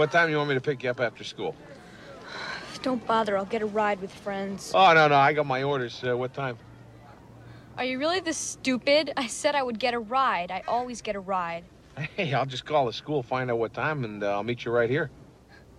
What 0.00 0.10
time 0.10 0.28
do 0.28 0.30
you 0.30 0.38
want 0.38 0.48
me 0.48 0.54
to 0.54 0.62
pick 0.62 0.82
you 0.82 0.88
up 0.88 0.98
after 0.98 1.24
school? 1.24 1.54
Don't 2.82 3.06
bother. 3.06 3.36
I'll 3.36 3.44
get 3.44 3.60
a 3.60 3.66
ride 3.66 4.00
with 4.00 4.10
friends. 4.10 4.72
Oh, 4.74 4.94
no, 4.94 5.08
no. 5.08 5.14
I 5.14 5.34
got 5.34 5.44
my 5.44 5.62
orders. 5.62 6.02
Uh, 6.02 6.16
what 6.16 6.32
time? 6.32 6.56
Are 7.76 7.84
you 7.84 7.98
really 7.98 8.20
this 8.20 8.38
stupid? 8.38 9.12
I 9.18 9.26
said 9.26 9.54
I 9.54 9.62
would 9.62 9.78
get 9.78 9.92
a 9.92 9.98
ride. 9.98 10.50
I 10.50 10.62
always 10.66 11.02
get 11.02 11.16
a 11.16 11.20
ride. 11.20 11.64
Hey, 12.16 12.32
I'll 12.32 12.46
just 12.46 12.64
call 12.64 12.86
the 12.86 12.94
school, 12.94 13.22
find 13.22 13.50
out 13.50 13.58
what 13.58 13.74
time, 13.74 14.04
and 14.04 14.24
uh, 14.24 14.30
I'll 14.30 14.42
meet 14.42 14.64
you 14.64 14.72
right 14.72 14.88
here. 14.88 15.10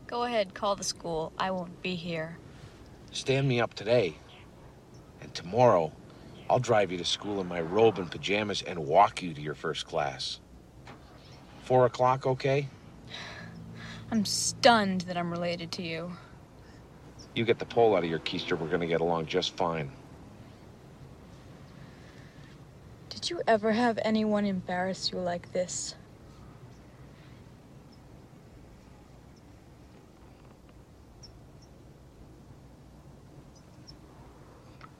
Go 0.06 0.22
ahead, 0.22 0.54
call 0.54 0.76
the 0.76 0.84
school. 0.84 1.34
I 1.40 1.50
won't 1.50 1.82
be 1.82 1.96
here. 1.96 2.38
Stand 3.12 3.48
me 3.48 3.60
up 3.60 3.74
today. 3.74 4.14
And 5.22 5.34
tomorrow, 5.34 5.92
I'll 6.48 6.60
drive 6.60 6.92
you 6.92 7.00
to 7.00 7.06
school 7.06 7.42
in 7.42 7.48
my 7.48 7.62
robe 7.62 7.98
and 7.98 8.12
pajamas 8.12 8.62
and 8.62 8.78
walk 8.86 9.24
you 9.24 9.34
to 9.34 9.42
your 9.42 9.56
first 9.56 9.88
class. 9.88 10.40
Four 11.64 11.88
o'clock, 11.88 12.28
okay? 12.28 12.68
I'm 14.12 14.26
stunned 14.26 15.02
that 15.02 15.16
I'm 15.16 15.32
related 15.32 15.72
to 15.74 15.84
you. 15.84 16.12
You 17.34 17.46
get 17.46 17.60
the 17.60 17.66
pole 17.66 17.96
out 17.96 18.04
of 18.04 18.10
your 18.10 18.20
keister, 18.20 18.60
we're 18.60 18.68
gonna 18.68 18.86
get 18.88 19.00
along 19.00 19.28
just 19.28 19.56
fine. 19.56 19.90
Did 23.10 23.30
you 23.30 23.42
ever 23.48 23.72
have 23.72 23.98
anyone 24.04 24.46
embarrass 24.46 25.12
you 25.12 25.20
like 25.20 25.54
this? 25.54 25.96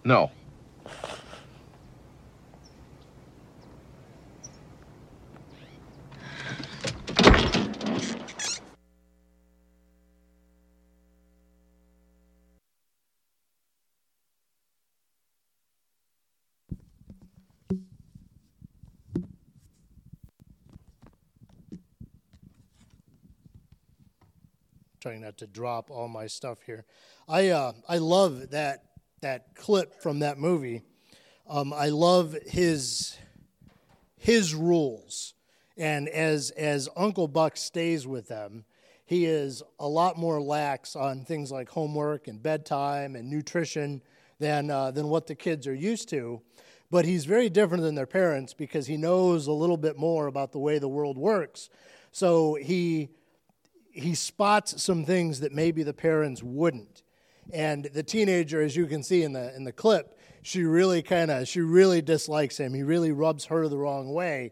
No. 0.06 0.32
Trying 25.02 25.22
not 25.22 25.36
to 25.36 25.48
drop 25.48 25.90
all 25.90 26.08
my 26.08 26.28
stuff 26.28 26.60
here. 26.66 26.86
I 27.28 27.50
uh, 27.50 27.74
I 27.90 27.98
love 27.98 28.52
that 28.52 28.84
that 29.22 29.56
clip 29.56 30.02
from 30.02 30.20
that 30.20 30.38
movie. 30.38 30.84
Um, 31.50 31.74
I 31.74 31.90
love 31.90 32.38
his 32.46 33.18
his 34.18 34.54
rules, 34.54 35.34
and 35.76 36.08
as 36.08 36.52
as 36.52 36.88
Uncle 36.96 37.28
Buck 37.28 37.58
stays 37.58 38.06
with 38.06 38.28
them, 38.28 38.64
he 39.04 39.26
is 39.26 39.64
a 39.80 39.88
lot 39.88 40.18
more 40.18 40.40
lax 40.40 40.96
on 40.96 41.26
things 41.26 41.52
like 41.52 41.70
homework 41.70 42.28
and 42.28 42.42
bedtime 42.42 43.16
and 43.16 43.28
nutrition 43.28 44.04
than 44.40 44.70
uh, 44.70 44.92
than 44.92 45.08
what 45.08 45.26
the 45.26 45.36
kids 45.36 45.66
are 45.66 45.74
used 45.74 46.10
to. 46.10 46.42
But 46.92 47.06
he's 47.06 47.26
very 47.26 47.50
different 47.50 47.84
than 47.84 47.96
their 47.96 48.06
parents 48.06 48.54
because 48.54 48.86
he 48.86 48.98
knows 48.98 49.48
a 49.48 49.54
little 49.54 49.78
bit 49.78 49.98
more 49.98 50.28
about 50.28 50.52
the 50.52 50.60
way 50.60 50.78
the 50.78 50.90
world 50.90 51.18
works. 51.18 51.70
So 52.12 52.56
he 52.56 53.10
he 53.92 54.16
spots 54.16 54.82
some 54.82 55.06
things 55.06 55.40
that 55.42 55.52
maybe 55.52 55.84
the 55.84 55.94
parents 55.94 56.42
wouldn't. 56.42 57.04
And 57.52 57.86
the 57.86 58.04
teenager, 58.04 58.62
as 58.62 58.76
you 58.76 58.86
can 58.86 59.04
see 59.04 59.24
in 59.24 59.34
the 59.34 59.56
in 59.56 59.64
the 59.64 59.72
clip, 59.72 60.18
she 60.42 60.64
really 60.64 61.02
kind 61.02 61.32
of 61.32 61.48
she 61.48 61.62
really 61.62 62.02
dislikes 62.02 62.58
him. 62.60 62.74
He 62.74 62.84
really 62.84 63.12
rubs 63.12 63.46
her 63.46 63.68
the 63.68 63.78
wrong 63.78 64.14
way, 64.14 64.52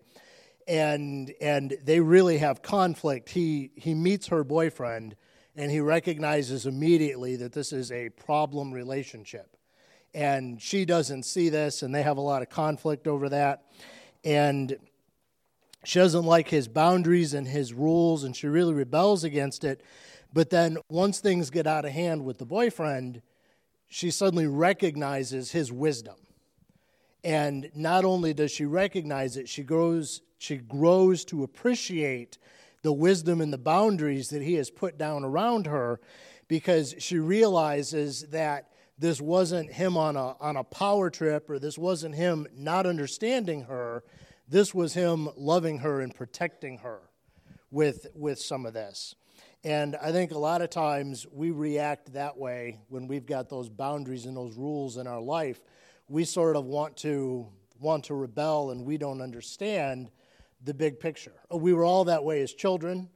and 0.68 1.34
and 1.40 1.78
they 1.84 2.00
really 2.00 2.40
have 2.40 2.62
conflict. 2.62 3.30
He 3.30 3.72
he 3.76 3.94
meets 3.94 4.28
her 4.28 4.44
boyfriend, 4.44 5.16
and 5.56 5.72
he 5.72 5.80
recognizes 5.80 6.66
immediately 6.66 7.36
that 7.38 7.54
this 7.54 7.72
is 7.72 7.92
a 7.92 8.10
problem 8.10 8.72
relationship, 8.72 9.56
and 10.14 10.62
she 10.62 10.84
doesn't 10.86 11.24
see 11.24 11.50
this, 11.50 11.82
and 11.82 11.94
they 11.94 12.04
have 12.04 12.18
a 12.18 12.22
lot 12.22 12.42
of 12.42 12.50
conflict 12.50 13.08
over 13.08 13.30
that, 13.30 13.64
and 14.24 14.78
she 15.84 16.00
doesn't 16.00 16.26
like 16.26 16.50
his 16.50 16.68
boundaries 16.68 17.34
and 17.34 17.48
his 17.48 17.74
rules, 17.74 18.24
and 18.24 18.36
she 18.36 18.48
really 18.48 18.74
rebels 18.74 19.24
against 19.24 19.64
it. 19.64 19.82
But 20.34 20.50
then 20.50 20.78
once 20.90 21.20
things 21.20 21.50
get 21.50 21.68
out 21.68 21.86
of 21.86 21.92
hand 21.92 22.26
with 22.26 22.38
the 22.38 22.46
boyfriend, 22.46 23.22
she 23.88 24.12
suddenly 24.12 24.48
recognizes 24.48 25.52
his 25.52 25.72
wisdom. 25.72 26.16
And 27.24 27.72
not 27.76 28.06
only 28.06 28.34
does 28.34 28.52
she 28.52 28.66
recognize 28.66 29.36
it, 29.36 29.50
she 29.50 29.64
grows, 29.64 30.22
she 30.38 30.58
grows 30.58 31.26
to 31.26 31.44
appreciate 31.44 32.38
the 32.82 32.94
wisdom 32.94 33.42
and 33.42 33.52
the 33.52 33.58
boundaries 33.58 34.30
that 34.30 34.42
he 34.42 34.54
has 34.56 34.70
put 34.70 34.98
down 34.98 35.26
around 35.26 35.66
her 35.66 36.00
because 36.48 36.96
she 37.00 37.18
realizes 37.18 38.22
that 38.30 38.70
this 38.98 39.20
wasn't 39.20 39.72
him 39.72 39.98
on 39.98 40.16
a, 40.16 40.36
on 40.40 40.58
a 40.58 40.64
power 40.64 41.10
trip 41.10 41.50
or 41.50 41.60
this 41.60 41.78
wasn't 41.78 42.16
him 42.16 42.48
not 42.56 42.86
understanding 42.86 43.64
her 43.64 44.04
this 44.50 44.74
was 44.74 44.94
him 44.94 45.30
loving 45.38 45.80
her 45.80 46.02
and 46.02 46.14
protecting 46.14 46.80
her 46.80 47.02
with, 47.72 48.08
with 48.16 48.40
some 48.40 48.66
of 48.66 48.74
this. 48.74 49.16
And 49.64 49.96
I 49.96 50.12
think 50.12 50.32
a 50.32 50.38
lot 50.38 50.62
of 50.62 50.70
times 50.70 51.28
we 51.32 51.52
react 51.52 52.14
that 52.14 52.38
way 52.38 52.80
when 52.88 53.08
we've 53.08 53.26
got 53.26 53.50
those 53.50 53.70
boundaries 53.70 54.26
and 54.26 54.36
those 54.36 54.56
rules 54.56 54.98
in 54.98 55.06
our 55.06 55.22
life. 55.22 55.62
We 56.08 56.26
sort 56.26 56.56
of 56.56 56.66
want 56.66 56.98
to 56.98 57.48
want 57.80 58.06
to 58.06 58.14
rebel 58.14 58.72
and 58.72 58.86
we 58.86 58.98
don't 58.98 59.22
understand 59.22 60.12
the 60.64 60.74
big 60.74 61.00
picture. 61.00 61.34
Oh, 61.50 61.58
we 61.58 61.74
were 61.74 61.86
all 61.86 62.06
that 62.06 62.24
way 62.24 62.42
as 62.42 62.54
children. 62.54 63.10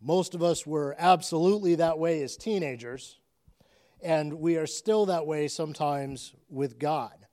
Most 0.00 0.34
of 0.34 0.42
us 0.42 0.66
were 0.66 0.94
absolutely 0.98 1.74
that 1.76 1.98
way 1.98 2.22
as 2.22 2.36
teenagers. 2.36 3.18
And 4.00 4.34
we 4.34 4.56
are 4.56 4.66
still 4.66 5.06
that 5.06 5.26
way 5.26 5.48
sometimes 5.48 6.34
with 6.48 6.78
God. 6.78 7.26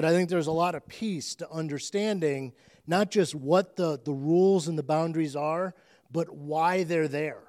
But 0.00 0.08
I 0.08 0.12
think 0.12 0.30
there's 0.30 0.46
a 0.46 0.50
lot 0.50 0.74
of 0.74 0.88
peace 0.88 1.34
to 1.34 1.50
understanding 1.50 2.54
not 2.86 3.10
just 3.10 3.34
what 3.34 3.76
the, 3.76 4.00
the 4.02 4.14
rules 4.14 4.66
and 4.66 4.78
the 4.78 4.82
boundaries 4.82 5.36
are, 5.36 5.74
but 6.10 6.34
why 6.34 6.84
they're 6.84 7.06
there. 7.06 7.42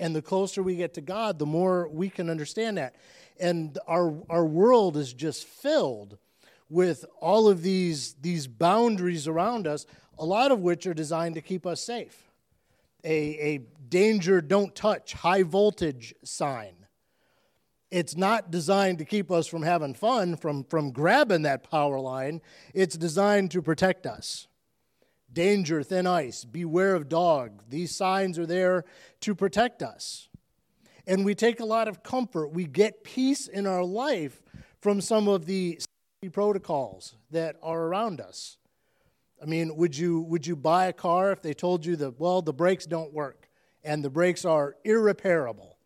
And 0.00 0.16
the 0.16 0.22
closer 0.22 0.62
we 0.62 0.76
get 0.76 0.94
to 0.94 1.02
God, 1.02 1.38
the 1.38 1.44
more 1.44 1.86
we 1.90 2.08
can 2.08 2.30
understand 2.30 2.78
that. 2.78 2.96
And 3.38 3.78
our, 3.86 4.14
our 4.30 4.46
world 4.46 4.96
is 4.96 5.12
just 5.12 5.46
filled 5.46 6.16
with 6.70 7.04
all 7.20 7.46
of 7.46 7.60
these, 7.60 8.14
these 8.22 8.46
boundaries 8.46 9.28
around 9.28 9.66
us, 9.66 9.84
a 10.18 10.24
lot 10.24 10.50
of 10.50 10.60
which 10.60 10.86
are 10.86 10.94
designed 10.94 11.34
to 11.34 11.42
keep 11.42 11.66
us 11.66 11.82
safe. 11.82 12.32
A, 13.04 13.12
a 13.38 13.58
danger, 13.90 14.40
don't 14.40 14.74
touch, 14.74 15.12
high 15.12 15.42
voltage 15.42 16.14
sign 16.24 16.81
it's 17.92 18.16
not 18.16 18.50
designed 18.50 18.98
to 18.98 19.04
keep 19.04 19.30
us 19.30 19.46
from 19.46 19.62
having 19.62 19.92
fun, 19.92 20.36
from, 20.36 20.64
from 20.64 20.92
grabbing 20.92 21.42
that 21.42 21.70
power 21.70 22.00
line. 22.00 22.40
It's 22.72 22.96
designed 22.96 23.50
to 23.50 23.60
protect 23.60 24.06
us. 24.06 24.48
Danger, 25.30 25.82
thin 25.82 26.06
ice, 26.06 26.46
beware 26.46 26.94
of 26.94 27.10
dog. 27.10 27.62
These 27.68 27.94
signs 27.94 28.38
are 28.38 28.46
there 28.46 28.86
to 29.20 29.34
protect 29.34 29.82
us. 29.82 30.30
And 31.06 31.22
we 31.22 31.34
take 31.34 31.60
a 31.60 31.66
lot 31.66 31.86
of 31.86 32.02
comfort. 32.02 32.48
We 32.48 32.64
get 32.64 33.04
peace 33.04 33.46
in 33.46 33.66
our 33.66 33.84
life 33.84 34.40
from 34.80 35.02
some 35.02 35.28
of 35.28 35.44
the 35.44 35.78
protocols 36.32 37.16
that 37.30 37.56
are 37.62 37.82
around 37.82 38.22
us. 38.22 38.56
I 39.40 39.44
mean, 39.44 39.76
would 39.76 39.98
you, 39.98 40.22
would 40.22 40.46
you 40.46 40.56
buy 40.56 40.86
a 40.86 40.94
car 40.94 41.30
if 41.30 41.42
they 41.42 41.52
told 41.52 41.84
you 41.84 41.96
that, 41.96 42.18
well, 42.18 42.40
the 42.40 42.54
brakes 42.54 42.86
don't 42.86 43.12
work 43.12 43.50
and 43.84 44.02
the 44.02 44.10
brakes 44.10 44.46
are 44.46 44.76
irreparable? 44.82 45.76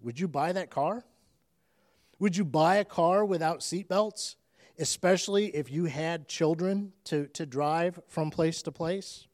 Would 0.00 0.18
you 0.18 0.26
buy 0.26 0.52
that 0.52 0.70
car? 0.70 1.04
Would 2.24 2.38
you 2.38 2.44
buy 2.46 2.76
a 2.76 2.86
car 2.86 3.22
without 3.22 3.60
seatbelts, 3.60 4.36
especially 4.78 5.48
if 5.48 5.70
you 5.70 5.84
had 5.84 6.26
children 6.26 6.94
to, 7.04 7.26
to 7.34 7.44
drive 7.44 8.00
from 8.08 8.30
place 8.30 8.62
to 8.62 8.72
place? 8.72 9.26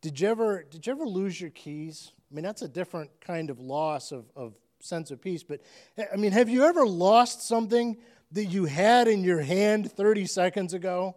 Did 0.00 0.18
you, 0.18 0.28
ever, 0.28 0.62
did 0.62 0.86
you 0.86 0.92
ever 0.94 1.04
lose 1.04 1.38
your 1.38 1.50
keys? 1.50 2.12
I 2.30 2.34
mean, 2.34 2.42
that's 2.42 2.62
a 2.62 2.68
different 2.68 3.10
kind 3.20 3.50
of 3.50 3.60
loss 3.60 4.12
of, 4.12 4.30
of 4.34 4.54
sense 4.80 5.10
of 5.10 5.20
peace. 5.20 5.42
But, 5.42 5.60
I 6.10 6.16
mean, 6.16 6.32
have 6.32 6.48
you 6.48 6.64
ever 6.64 6.86
lost 6.86 7.46
something 7.46 7.98
that 8.30 8.46
you 8.46 8.64
had 8.64 9.06
in 9.06 9.22
your 9.22 9.42
hand 9.42 9.92
30 9.92 10.24
seconds 10.24 10.72
ago? 10.72 11.16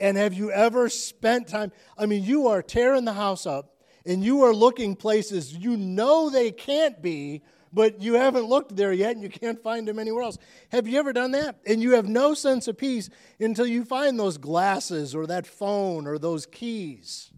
And 0.00 0.16
have 0.16 0.34
you 0.34 0.50
ever 0.50 0.88
spent 0.88 1.46
time? 1.46 1.70
I 1.96 2.06
mean, 2.06 2.24
you 2.24 2.48
are 2.48 2.60
tearing 2.60 3.04
the 3.04 3.12
house 3.12 3.46
up 3.46 3.77
and 4.08 4.24
you 4.24 4.42
are 4.42 4.52
looking 4.52 4.96
places 4.96 5.54
you 5.54 5.76
know 5.76 6.30
they 6.30 6.50
can't 6.50 7.00
be 7.00 7.42
but 7.72 8.00
you 8.00 8.14
haven't 8.14 8.44
looked 8.44 8.76
there 8.76 8.92
yet 8.92 9.12
and 9.12 9.22
you 9.22 9.28
can't 9.28 9.62
find 9.62 9.86
them 9.86 9.98
anywhere 9.98 10.22
else. 10.22 10.38
Have 10.70 10.88
you 10.88 10.98
ever 10.98 11.12
done 11.12 11.32
that? 11.32 11.56
And 11.66 11.82
you 11.82 11.92
have 11.92 12.08
no 12.08 12.34
sense 12.34 12.68
of 12.68 12.78
peace 12.78 13.10
until 13.38 13.66
you 13.66 13.84
find 13.84 14.18
those 14.18 14.38
glasses 14.38 15.14
or 15.14 15.26
that 15.26 15.46
phone 15.46 16.06
or 16.06 16.18
those 16.18 16.46
keys. 16.46 17.30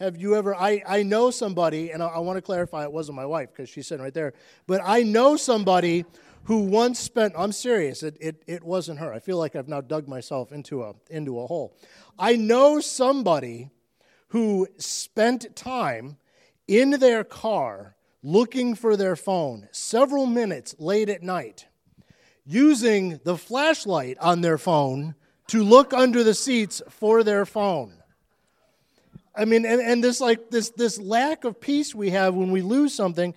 Have 0.00 0.16
you 0.16 0.34
ever? 0.34 0.54
I, 0.54 0.82
I 0.86 1.02
know 1.02 1.30
somebody, 1.30 1.90
and 1.90 2.02
I, 2.02 2.06
I 2.06 2.18
want 2.18 2.36
to 2.36 2.42
clarify 2.42 2.82
it 2.82 2.92
wasn't 2.92 3.16
my 3.16 3.26
wife 3.26 3.50
because 3.52 3.68
she's 3.68 3.86
sitting 3.86 4.02
right 4.02 4.12
there, 4.12 4.34
but 4.66 4.80
I 4.84 5.02
know 5.02 5.36
somebody 5.36 6.04
who 6.44 6.64
once 6.64 6.98
spent, 6.98 7.32
I'm 7.38 7.52
serious, 7.52 8.02
it, 8.02 8.16
it, 8.20 8.42
it 8.46 8.62
wasn't 8.62 8.98
her. 8.98 9.12
I 9.12 9.18
feel 9.18 9.38
like 9.38 9.56
I've 9.56 9.68
now 9.68 9.80
dug 9.80 10.08
myself 10.08 10.52
into 10.52 10.82
a, 10.82 10.94
into 11.08 11.40
a 11.40 11.46
hole. 11.46 11.76
I 12.18 12.36
know 12.36 12.80
somebody 12.80 13.70
who 14.34 14.66
spent 14.78 15.54
time 15.54 16.16
in 16.66 16.90
their 16.90 17.22
car 17.22 17.94
looking 18.20 18.74
for 18.74 18.96
their 18.96 19.14
phone 19.14 19.68
several 19.70 20.26
minutes 20.26 20.74
late 20.80 21.08
at 21.08 21.22
night, 21.22 21.68
using 22.44 23.20
the 23.22 23.36
flashlight 23.36 24.18
on 24.18 24.40
their 24.40 24.58
phone 24.58 25.14
to 25.46 25.62
look 25.62 25.94
under 25.94 26.24
the 26.24 26.34
seats 26.34 26.82
for 26.90 27.22
their 27.22 27.46
phone. 27.46 27.94
I 29.36 29.44
mean, 29.44 29.64
and, 29.64 29.80
and 29.80 30.02
this 30.02 30.20
like 30.20 30.50
this 30.50 30.70
this 30.70 30.98
lack 30.98 31.44
of 31.44 31.60
peace 31.60 31.94
we 31.94 32.10
have 32.10 32.34
when 32.34 32.50
we 32.50 32.60
lose 32.60 32.92
something 32.92 33.34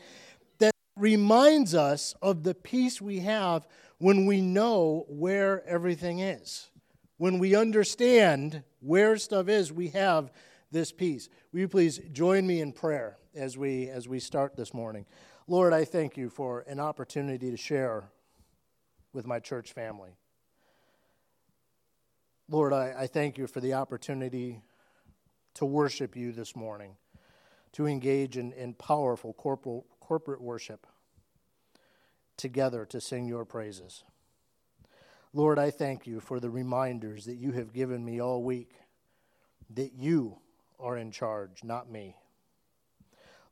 that 0.57 0.73
reminds 0.95 1.75
us 1.75 2.15
of 2.23 2.41
the 2.41 2.55
peace 2.55 2.99
we 2.99 3.19
have 3.19 3.67
when 3.99 4.25
we 4.25 4.41
know 4.41 5.05
where 5.09 5.63
everything 5.67 6.21
is. 6.21 6.71
When 7.17 7.37
we 7.37 7.55
understand 7.55 8.63
where 8.79 9.15
stuff 9.17 9.47
is, 9.47 9.71
we 9.71 9.89
have 9.89 10.31
this 10.71 10.91
peace. 10.91 11.29
Will 11.51 11.61
you 11.61 11.67
please 11.67 11.99
join 12.11 12.45
me 12.45 12.61
in 12.61 12.71
prayer 12.71 13.17
as 13.35 13.57
we 13.57 13.89
as 13.89 14.07
we 14.07 14.19
start 14.19 14.55
this 14.55 14.73
morning? 14.73 15.05
Lord, 15.47 15.73
I 15.73 15.85
thank 15.85 16.17
you 16.17 16.29
for 16.29 16.65
an 16.67 16.79
opportunity 16.79 17.51
to 17.51 17.57
share 17.57 18.09
with 19.13 19.25
my 19.25 19.39
church 19.39 19.71
family. 19.71 20.17
Lord, 22.49 22.73
I, 22.73 22.93
I 22.97 23.07
thank 23.07 23.37
you 23.37 23.47
for 23.47 23.59
the 23.59 23.73
opportunity 23.73 24.61
to 25.55 25.65
worship 25.65 26.15
you 26.15 26.31
this 26.31 26.55
morning, 26.55 26.95
to 27.73 27.87
engage 27.87 28.37
in, 28.37 28.51
in 28.53 28.73
powerful 28.73 29.33
corporal, 29.33 29.85
corporate 29.99 30.41
worship 30.41 30.85
together 32.37 32.85
to 32.85 33.01
sing 33.01 33.25
your 33.25 33.43
praises. 33.43 34.03
Lord, 35.33 35.59
I 35.59 35.71
thank 35.71 36.07
you 36.07 36.19
for 36.19 36.39
the 36.39 36.49
reminders 36.49 37.25
that 37.25 37.35
you 37.35 37.51
have 37.53 37.73
given 37.73 38.03
me 38.03 38.21
all 38.21 38.43
week 38.43 38.71
that 39.71 39.93
you 39.93 40.37
are 40.79 40.97
in 40.97 41.11
charge, 41.11 41.63
not 41.63 41.91
me. 41.91 42.15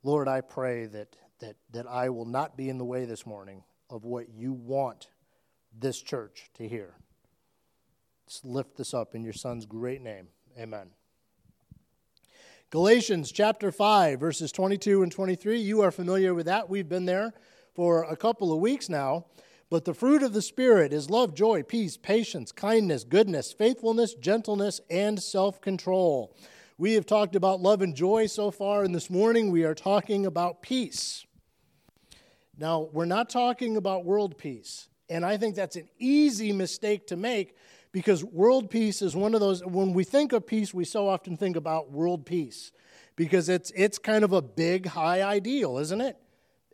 Lord, 0.02 0.28
I 0.28 0.40
pray 0.40 0.86
that, 0.86 1.16
that, 1.40 1.56
that 1.72 1.86
I 1.86 2.08
will 2.10 2.24
not 2.24 2.56
be 2.56 2.68
in 2.68 2.78
the 2.78 2.84
way 2.84 3.04
this 3.04 3.26
morning 3.26 3.62
of 3.90 4.04
what 4.04 4.28
you 4.28 4.52
want 4.52 5.08
this 5.78 6.00
church 6.00 6.50
to 6.54 6.68
hear. 6.68 6.94
Let's 8.26 8.44
lift 8.44 8.76
this 8.76 8.94
up 8.94 9.14
in 9.14 9.22
your 9.22 9.32
Son's 9.32 9.66
great 9.66 10.02
name. 10.02 10.28
Amen. 10.58 10.90
Galatians 12.70 13.30
chapter 13.30 13.70
5, 13.70 14.18
verses 14.18 14.50
22 14.50 15.02
and 15.02 15.12
23. 15.12 15.60
You 15.60 15.82
are 15.82 15.90
familiar 15.90 16.34
with 16.34 16.46
that. 16.46 16.68
We've 16.68 16.88
been 16.88 17.06
there 17.06 17.32
for 17.74 18.02
a 18.04 18.16
couple 18.16 18.52
of 18.52 18.58
weeks 18.58 18.88
now. 18.88 19.26
But 19.68 19.84
the 19.84 19.94
fruit 19.94 20.22
of 20.22 20.32
the 20.32 20.42
Spirit 20.42 20.92
is 20.92 21.10
love, 21.10 21.34
joy, 21.34 21.62
peace, 21.62 21.96
patience, 21.96 22.52
kindness, 22.52 23.02
goodness, 23.04 23.52
faithfulness, 23.52 24.14
gentleness, 24.14 24.80
and 24.88 25.20
self 25.20 25.60
control. 25.60 26.36
We 26.78 26.92
have 26.92 27.06
talked 27.06 27.36
about 27.36 27.62
love 27.62 27.80
and 27.80 27.94
joy 27.94 28.26
so 28.26 28.50
far, 28.50 28.84
and 28.84 28.94
this 28.94 29.08
morning 29.08 29.50
we 29.50 29.64
are 29.64 29.74
talking 29.74 30.26
about 30.26 30.60
peace. 30.60 31.24
Now, 32.58 32.90
we're 32.92 33.06
not 33.06 33.30
talking 33.30 33.78
about 33.78 34.04
world 34.04 34.36
peace, 34.36 34.88
and 35.08 35.24
I 35.24 35.38
think 35.38 35.54
that's 35.54 35.76
an 35.76 35.88
easy 35.98 36.52
mistake 36.52 37.06
to 37.06 37.16
make 37.16 37.56
because 37.92 38.22
world 38.22 38.68
peace 38.68 39.00
is 39.00 39.16
one 39.16 39.32
of 39.32 39.40
those 39.40 39.64
when 39.64 39.94
we 39.94 40.04
think 40.04 40.34
of 40.34 40.46
peace 40.46 40.74
we 40.74 40.84
so 40.84 41.08
often 41.08 41.38
think 41.38 41.56
about 41.56 41.92
world 41.92 42.26
peace 42.26 42.72
because 43.16 43.48
it's 43.48 43.70
it's 43.74 43.96
kind 43.96 44.22
of 44.22 44.34
a 44.34 44.42
big 44.42 44.84
high 44.84 45.22
ideal 45.22 45.78
isn't 45.78 46.02
it 46.02 46.18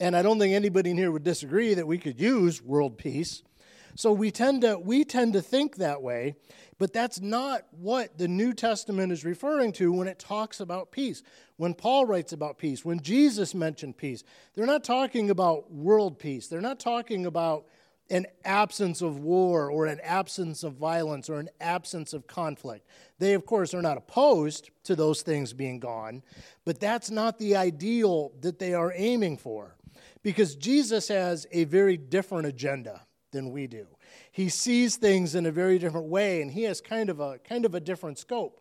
and 0.01 0.17
i 0.17 0.23
don't 0.23 0.41
think 0.41 0.53
anybody 0.53 0.91
in 0.91 0.97
here 0.97 1.13
would 1.13 1.23
disagree 1.23 1.75
that 1.75 1.87
we 1.87 1.97
could 1.97 2.19
use 2.19 2.61
world 2.61 2.99
peace 2.99 3.45
so 3.95 4.13
we 4.13 4.31
tend 4.31 4.63
to 4.63 4.79
we 4.79 5.05
tend 5.05 5.33
to 5.33 5.43
think 5.43 5.77
that 5.77 6.03
way 6.03 6.35
but 6.79 6.93
that's 6.93 7.21
not 7.21 7.63
what 7.71 8.19
the 8.19 8.27
new 8.27 8.53
testament 8.53 9.13
is 9.13 9.25
referring 9.25 9.73
to 9.73 9.93
when 9.93 10.09
it 10.09 10.19
talks 10.19 10.59
about 10.59 10.91
peace. 10.91 11.23
When 11.57 11.75
paul 11.75 12.07
writes 12.07 12.33
about 12.33 12.59
peace 12.59 12.85
when 12.85 13.01
jesus 13.01 13.55
mentioned 13.55 13.97
peace 13.97 14.25
they're 14.55 14.67
not 14.67 14.85
talking 14.85 15.31
about 15.31 15.71
world 15.71 16.19
peace. 16.19 16.49
They're 16.49 16.61
not 16.61 16.81
talking 16.81 17.27
about 17.27 17.67
an 18.11 18.27
absence 18.45 19.01
of 19.01 19.21
war 19.21 19.71
or 19.71 19.87
an 19.87 20.01
absence 20.01 20.65
of 20.65 20.75
violence 20.75 21.31
or 21.31 21.41
an 21.41 21.49
absence 21.61 22.13
of 22.13 22.27
conflict. 22.27 22.87
They, 23.19 23.33
of 23.33 23.47
course, 23.47 23.73
are 23.73 23.81
not 23.81 23.97
opposed 23.97 24.71
to 24.85 24.95
those 24.95 25.23
things 25.23 25.55
being 25.55 25.81
gone, 25.81 26.23
but 26.67 26.79
that's 26.79 27.11
not 27.11 27.39
the 27.39 27.57
ideal 27.57 28.33
that 28.41 28.59
they 28.59 28.75
are 28.75 28.93
aiming 28.95 29.39
for 29.39 29.77
because 30.23 30.57
Jesus 30.57 31.09
has 31.09 31.47
a 31.53 31.65
very 31.65 31.97
different 31.97 32.47
agenda 32.47 33.01
than 33.33 33.51
we 33.51 33.67
do. 33.67 33.87
He 34.31 34.49
sees 34.49 34.97
things 34.97 35.35
in 35.35 35.47
a 35.47 35.51
very 35.51 35.79
different 35.79 36.07
way 36.07 36.43
and 36.43 36.51
he 36.51 36.63
has 36.65 36.81
kind 36.81 37.11
of 37.11 37.21
a 37.21 37.39
kind 37.39 37.65
of 37.65 37.75
a 37.75 37.81
different 37.81 38.19
scope. 38.19 38.61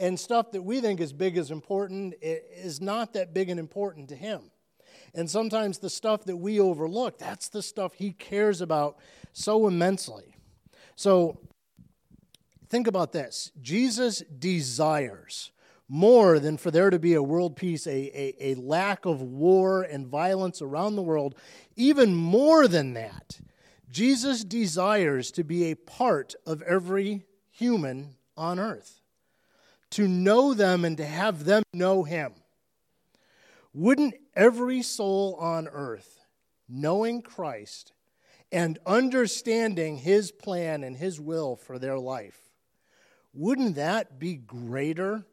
And 0.00 0.18
stuff 0.18 0.50
that 0.52 0.62
we 0.62 0.80
think 0.80 1.00
is 1.00 1.12
big 1.12 1.36
as 1.36 1.50
important 1.50 2.14
is 2.20 2.80
not 2.80 3.12
that 3.12 3.32
big 3.32 3.48
and 3.48 3.60
important 3.60 4.08
to 4.08 4.16
him. 4.16 4.50
And 5.14 5.30
sometimes 5.30 5.78
the 5.78 5.90
stuff 5.90 6.24
that 6.24 6.36
we 6.36 6.58
overlook, 6.58 7.18
that's 7.18 7.48
the 7.48 7.62
stuff 7.62 7.94
he 7.94 8.12
cares 8.12 8.60
about 8.60 8.98
so 9.32 9.68
immensely. 9.68 10.34
So 10.96 11.38
think 12.68 12.86
about 12.86 13.12
this 13.12 13.52
Jesus 13.62 14.20
desires 14.38 15.52
more 15.88 16.38
than 16.38 16.56
for 16.56 16.70
there 16.70 16.90
to 16.90 16.98
be 16.98 17.14
a 17.14 17.22
world 17.22 17.56
peace, 17.56 17.86
a, 17.86 17.90
a, 17.90 18.52
a 18.52 18.54
lack 18.56 19.04
of 19.04 19.20
war 19.20 19.82
and 19.82 20.06
violence 20.06 20.62
around 20.62 20.96
the 20.96 21.02
world. 21.02 21.34
Even 21.76 22.14
more 22.14 22.66
than 22.66 22.94
that, 22.94 23.38
Jesus 23.94 24.42
desires 24.42 25.30
to 25.30 25.44
be 25.44 25.70
a 25.70 25.76
part 25.76 26.34
of 26.44 26.62
every 26.62 27.26
human 27.52 28.16
on 28.36 28.58
earth, 28.58 29.00
to 29.90 30.08
know 30.08 30.52
them 30.52 30.84
and 30.84 30.96
to 30.96 31.06
have 31.06 31.44
them 31.44 31.62
know 31.72 32.02
him. 32.02 32.32
Wouldn't 33.72 34.16
every 34.34 34.82
soul 34.82 35.36
on 35.36 35.68
earth, 35.68 36.18
knowing 36.68 37.22
Christ 37.22 37.92
and 38.50 38.80
understanding 38.84 39.98
his 39.98 40.32
plan 40.32 40.82
and 40.82 40.96
his 40.96 41.20
will 41.20 41.54
for 41.54 41.78
their 41.78 41.96
life, 41.96 42.50
wouldn't 43.32 43.76
that 43.76 44.18
be 44.18 44.34
greater 44.34 45.24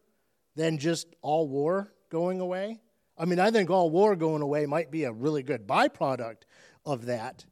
than 0.56 0.78
just 0.78 1.08
all 1.24 1.48
war 1.48 1.92
going 2.12 2.40
away? 2.40 2.80
I 3.18 3.26
mean, 3.26 3.40
I 3.40 3.50
think 3.50 3.72
all 3.72 3.90
war 3.90 4.16
going 4.16 4.44
away 4.44 4.68
might 4.68 4.92
be 4.92 5.06
a 5.06 5.12
really 5.12 5.42
good 5.42 5.66
byproduct 5.66 6.44
of 6.86 7.08
that. 7.08 7.46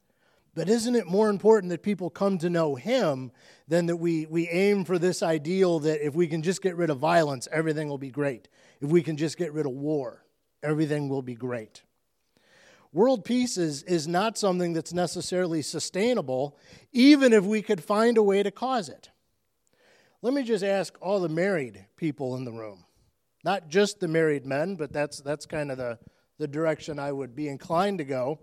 But 0.60 0.68
isn't 0.68 0.94
it 0.94 1.06
more 1.06 1.30
important 1.30 1.70
that 1.70 1.82
people 1.82 2.10
come 2.10 2.36
to 2.36 2.50
know 2.50 2.74
him 2.74 3.32
than 3.66 3.86
that 3.86 3.96
we, 3.96 4.26
we 4.26 4.46
aim 4.50 4.84
for 4.84 4.98
this 4.98 5.22
ideal 5.22 5.78
that 5.78 6.04
if 6.04 6.14
we 6.14 6.26
can 6.26 6.42
just 6.42 6.60
get 6.60 6.76
rid 6.76 6.90
of 6.90 6.98
violence, 6.98 7.48
everything 7.50 7.88
will 7.88 7.96
be 7.96 8.10
great? 8.10 8.46
If 8.82 8.90
we 8.90 9.00
can 9.00 9.16
just 9.16 9.38
get 9.38 9.54
rid 9.54 9.64
of 9.64 9.72
war 9.72 10.22
everything 10.62 11.08
will 11.08 11.22
be 11.22 11.34
great. 11.34 11.82
World 12.92 13.24
peace 13.24 13.56
is, 13.56 13.82
is 13.84 14.06
not 14.06 14.36
something 14.36 14.74
that's 14.74 14.92
necessarily 14.92 15.62
sustainable, 15.62 16.58
even 16.92 17.32
if 17.32 17.42
we 17.42 17.62
could 17.62 17.82
find 17.82 18.18
a 18.18 18.22
way 18.22 18.42
to 18.42 18.50
cause 18.50 18.90
it. 18.90 19.08
Let 20.20 20.34
me 20.34 20.42
just 20.42 20.62
ask 20.62 20.94
all 21.00 21.20
the 21.20 21.30
married 21.30 21.86
people 21.96 22.36
in 22.36 22.44
the 22.44 22.52
room, 22.52 22.84
not 23.44 23.70
just 23.70 23.98
the 23.98 24.08
married 24.08 24.44
men, 24.44 24.76
but 24.76 24.92
that's, 24.92 25.22
that's 25.22 25.46
kind 25.46 25.70
of 25.70 25.78
the, 25.78 25.98
the 26.38 26.46
direction 26.46 26.98
I 26.98 27.12
would 27.12 27.34
be 27.34 27.48
inclined 27.48 27.96
to 27.96 28.04
go. 28.04 28.40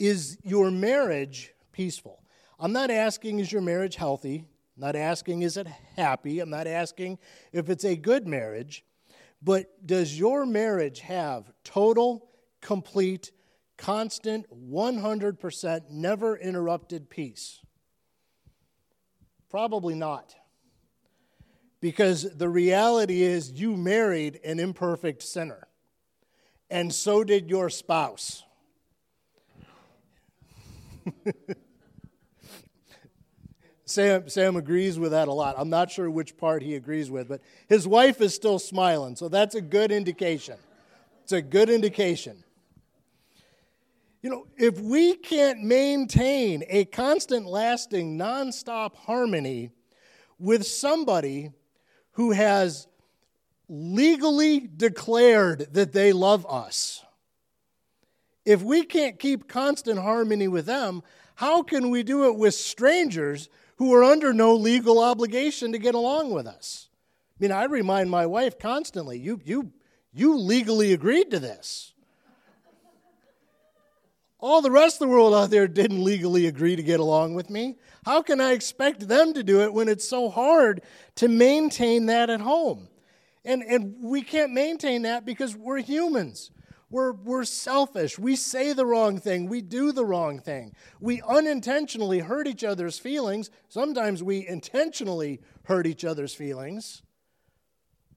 Is 0.00 0.38
your 0.42 0.70
marriage 0.70 1.52
peaceful? 1.72 2.24
I'm 2.58 2.72
not 2.72 2.90
asking, 2.90 3.38
is 3.38 3.52
your 3.52 3.60
marriage 3.60 3.96
healthy? 3.96 4.46
I'm 4.76 4.80
not 4.80 4.96
asking, 4.96 5.42
is 5.42 5.58
it 5.58 5.66
happy? 5.94 6.40
I'm 6.40 6.48
not 6.48 6.66
asking 6.66 7.18
if 7.52 7.68
it's 7.68 7.84
a 7.84 7.96
good 7.96 8.26
marriage. 8.26 8.82
But 9.42 9.86
does 9.86 10.18
your 10.18 10.46
marriage 10.46 11.00
have 11.00 11.52
total, 11.64 12.30
complete, 12.62 13.30
constant, 13.76 14.46
100%, 14.70 15.90
never 15.90 16.34
interrupted 16.34 17.10
peace? 17.10 17.60
Probably 19.50 19.94
not. 19.94 20.34
Because 21.82 22.22
the 22.22 22.48
reality 22.48 23.20
is, 23.20 23.50
you 23.50 23.76
married 23.76 24.40
an 24.44 24.60
imperfect 24.60 25.22
sinner, 25.22 25.68
and 26.70 26.90
so 26.90 27.22
did 27.22 27.50
your 27.50 27.68
spouse. 27.68 28.44
Sam, 33.84 34.28
Sam 34.28 34.54
agrees 34.56 34.98
with 35.00 35.10
that 35.10 35.26
a 35.26 35.32
lot. 35.32 35.56
I'm 35.58 35.68
not 35.68 35.90
sure 35.90 36.08
which 36.08 36.36
part 36.36 36.62
he 36.62 36.76
agrees 36.76 37.10
with, 37.10 37.28
but 37.28 37.40
his 37.68 37.88
wife 37.88 38.20
is 38.20 38.34
still 38.34 38.60
smiling, 38.60 39.16
so 39.16 39.28
that's 39.28 39.56
a 39.56 39.60
good 39.60 39.90
indication. 39.90 40.56
It's 41.24 41.32
a 41.32 41.42
good 41.42 41.68
indication. 41.68 42.44
You 44.22 44.30
know, 44.30 44.46
if 44.56 44.78
we 44.78 45.16
can't 45.16 45.62
maintain 45.62 46.62
a 46.68 46.84
constant, 46.84 47.46
lasting, 47.46 48.18
nonstop 48.18 48.94
harmony 48.94 49.72
with 50.38 50.66
somebody 50.66 51.50
who 52.12 52.32
has 52.32 52.86
legally 53.68 54.60
declared 54.76 55.72
that 55.72 55.92
they 55.92 56.12
love 56.12 56.46
us, 56.48 57.04
if 58.44 58.62
we 58.62 58.84
can't 58.84 59.18
keep 59.18 59.48
constant 59.48 59.98
harmony 59.98 60.48
with 60.48 60.66
them, 60.66 61.02
how 61.36 61.62
can 61.62 61.90
we 61.90 62.02
do 62.02 62.26
it 62.26 62.36
with 62.36 62.54
strangers 62.54 63.48
who 63.80 63.94
are 63.94 64.04
under 64.04 64.34
no 64.34 64.54
legal 64.54 65.02
obligation 65.02 65.72
to 65.72 65.78
get 65.78 65.94
along 65.94 66.30
with 66.30 66.46
us. 66.46 66.90
I 66.92 67.36
mean, 67.42 67.50
I 67.50 67.64
remind 67.64 68.10
my 68.10 68.26
wife 68.26 68.58
constantly, 68.58 69.18
you, 69.18 69.40
you, 69.42 69.72
you 70.12 70.36
legally 70.36 70.92
agreed 70.92 71.30
to 71.30 71.38
this. 71.38 71.94
All 74.38 74.60
the 74.60 74.70
rest 74.70 74.96
of 74.96 75.08
the 75.08 75.14
world 75.14 75.32
out 75.32 75.48
there 75.48 75.66
didn't 75.66 76.04
legally 76.04 76.44
agree 76.44 76.76
to 76.76 76.82
get 76.82 77.00
along 77.00 77.32
with 77.32 77.48
me. 77.48 77.78
How 78.04 78.20
can 78.20 78.38
I 78.38 78.52
expect 78.52 79.08
them 79.08 79.32
to 79.32 79.42
do 79.42 79.62
it 79.62 79.72
when 79.72 79.88
it's 79.88 80.06
so 80.06 80.28
hard 80.28 80.82
to 81.14 81.28
maintain 81.28 82.04
that 82.06 82.28
at 82.28 82.42
home? 82.42 82.86
And, 83.46 83.62
and 83.62 83.94
we 84.02 84.20
can't 84.20 84.52
maintain 84.52 85.02
that 85.02 85.24
because 85.24 85.56
we're 85.56 85.80
humans. 85.80 86.50
We're, 86.90 87.12
we're 87.12 87.44
selfish. 87.44 88.18
We 88.18 88.34
say 88.34 88.72
the 88.72 88.84
wrong 88.84 89.18
thing. 89.18 89.48
We 89.48 89.62
do 89.62 89.92
the 89.92 90.04
wrong 90.04 90.40
thing. 90.40 90.74
We 90.98 91.22
unintentionally 91.22 92.18
hurt 92.18 92.48
each 92.48 92.64
other's 92.64 92.98
feelings. 92.98 93.50
Sometimes 93.68 94.22
we 94.24 94.46
intentionally 94.46 95.40
hurt 95.64 95.86
each 95.86 96.04
other's 96.04 96.34
feelings. 96.34 97.02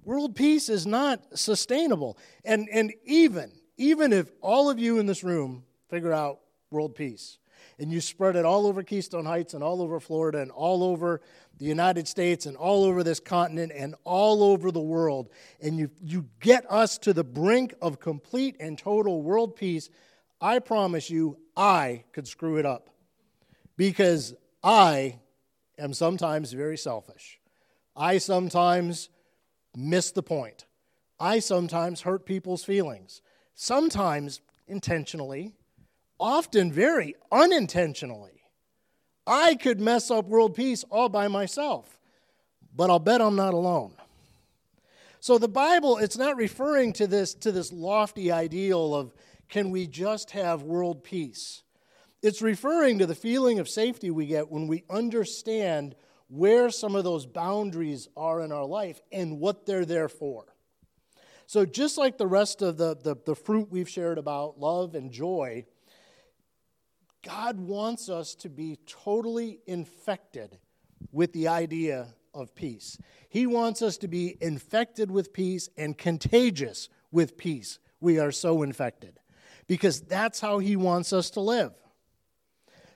World 0.04 0.36
peace 0.36 0.70
is 0.70 0.88
not 0.88 1.38
sustainable. 1.38 2.18
And, 2.44 2.68
and 2.74 2.94
even, 3.06 3.52
even 3.78 4.12
if 4.12 4.32
all 4.42 4.72
of 4.72 4.80
you 4.80 4.98
in 4.98 5.06
this 5.06 5.24
room 5.24 5.64
figure 5.90 6.12
out 6.12 6.40
world 6.72 6.96
peace, 6.96 7.38
and 7.80 7.92
you 7.92 8.02
spread 8.02 8.36
it 8.36 8.46
all 8.46 8.68
over 8.68 8.84
Keystone 8.84 9.26
Heights 9.26 9.54
and 9.54 9.64
all 9.64 9.82
over 9.82 10.00
Florida 10.00 10.42
and 10.42 10.52
all 10.52 10.84
over 10.84 11.22
the 11.58 11.66
United 11.66 12.08
States 12.08 12.46
and 12.46 12.58
all 12.58 12.84
over 12.84 13.04
this 13.04 13.20
continent 13.20 13.72
and 13.76 13.96
all 14.04 14.44
over 14.44 14.72
the 14.72 14.82
world, 14.82 15.30
and 15.62 15.78
you, 15.78 15.90
you 16.02 16.26
get 16.40 16.70
us 16.70 16.98
to 17.00 17.14
the 17.14 17.24
brink 17.24 17.74
of 17.82 18.00
complete 18.00 18.56
and 18.60 18.78
total 18.78 19.22
world 19.22 19.56
peace, 19.56 19.90
I 20.42 20.60
promise 20.60 21.10
you, 21.10 21.38
I 21.56 22.04
could 22.12 22.28
screw 22.28 22.58
it 22.58 22.66
up. 22.66 22.90
Because 23.78 24.34
I 24.64 25.20
am 25.78 25.94
sometimes 25.94 26.52
very 26.54 26.78
selfish. 26.78 27.40
I 27.96 28.18
sometimes 28.18 29.10
miss 29.76 30.12
the 30.12 30.24
point. 30.24 30.66
I 31.20 31.40
sometimes 31.40 32.02
hurt 32.02 32.26
people's 32.26 32.64
feelings, 32.64 33.22
sometimes 33.56 34.42
intentionally, 34.68 35.54
often 36.24 36.72
very 36.72 37.16
unintentionally. 37.34 38.42
I 39.28 39.56
could 39.56 39.82
mess 39.82 40.10
up 40.10 40.26
world 40.26 40.56
peace 40.56 40.86
all 40.90 41.10
by 41.10 41.28
myself, 41.28 42.00
but 42.74 42.90
I'll 42.90 43.00
bet 43.00 43.22
I'm 43.22 43.36
not 43.36 43.54
alone. 43.54 43.94
So 45.20 45.38
the 45.38 45.50
Bible, 45.50 45.98
it's 45.98 46.18
not 46.18 46.38
referring 46.38 46.94
to 46.94 47.08
this, 47.08 47.34
to 47.36 47.52
this 47.52 47.74
lofty 47.74 48.32
ideal 48.32 48.96
of 48.96 49.14
can 49.50 49.70
we 49.70 49.86
just 49.86 50.32
have 50.32 50.64
world 50.64 51.04
peace? 51.04 51.62
It's 52.22 52.42
referring 52.42 53.00
to 53.00 53.06
the 53.06 53.16
feeling 53.16 53.60
of 53.60 53.68
safety 53.68 54.10
we 54.10 54.26
get 54.26 54.50
when 54.50 54.68
we 54.68 54.86
understand 54.90 55.94
where 56.30 56.70
some 56.70 56.96
of 56.96 57.04
those 57.04 57.26
boundaries 57.26 58.08
are 58.16 58.42
in 58.42 58.54
our 58.54 58.66
life 58.66 59.02
and 59.12 59.40
what 59.42 59.66
they're 59.66 59.86
there 59.86 60.10
for. 60.10 60.46
So, 61.48 61.66
just 61.66 61.98
like 61.98 62.18
the 62.18 62.28
rest 62.28 62.62
of 62.62 62.78
the, 62.78 62.96
the, 62.96 63.18
the 63.26 63.36
fruit 63.36 63.70
we've 63.70 63.90
shared 63.90 64.18
about 64.18 64.58
love 64.58 64.96
and 64.96 65.12
joy, 65.12 65.66
God 67.24 67.60
wants 67.60 68.10
us 68.10 68.36
to 68.36 68.50
be 68.50 68.78
totally 68.86 69.60
infected 69.66 70.60
with 71.12 71.34
the 71.34 71.48
idea 71.48 72.16
of 72.34 72.54
peace. 72.54 72.98
He 73.30 73.48
wants 73.48 73.82
us 73.82 73.98
to 73.98 74.08
be 74.08 74.38
infected 74.42 75.10
with 75.10 75.34
peace 75.34 75.70
and 75.78 75.98
contagious 75.98 76.90
with 77.12 77.38
peace. 77.38 77.80
We 78.00 78.20
are 78.20 78.32
so 78.32 78.62
infected 78.64 79.20
because 79.68 80.02
that's 80.02 80.40
how 80.40 80.60
He 80.60 80.76
wants 80.76 81.14
us 81.14 81.30
to 81.32 81.40
live. 81.40 81.74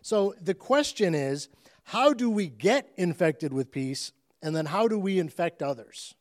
So 0.02 0.36
the 0.42 0.54
question 0.54 1.16
is 1.16 1.50
how 1.84 2.14
do 2.14 2.30
we 2.30 2.48
get 2.48 2.92
infected 2.98 3.54
with 3.54 3.72
peace? 3.72 4.12
And 4.42 4.56
then 4.56 4.66
how 4.66 4.88
do 4.88 5.00
we 5.00 5.20
infect 5.20 5.64
others? 5.64 6.16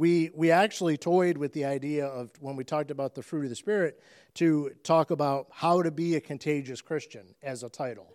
We, 0.00 0.30
we 0.34 0.50
actually 0.50 0.96
toyed 0.96 1.36
with 1.36 1.52
the 1.52 1.66
idea 1.66 2.06
of 2.06 2.30
when 2.40 2.56
we 2.56 2.64
talked 2.64 2.90
about 2.90 3.14
the 3.14 3.22
fruit 3.22 3.44
of 3.44 3.50
the 3.50 3.54
Spirit 3.54 4.00
to 4.36 4.70
talk 4.82 5.10
about 5.10 5.48
how 5.52 5.82
to 5.82 5.90
be 5.90 6.16
a 6.16 6.22
contagious 6.22 6.80
Christian 6.80 7.34
as 7.42 7.64
a 7.64 7.68
title. 7.68 8.10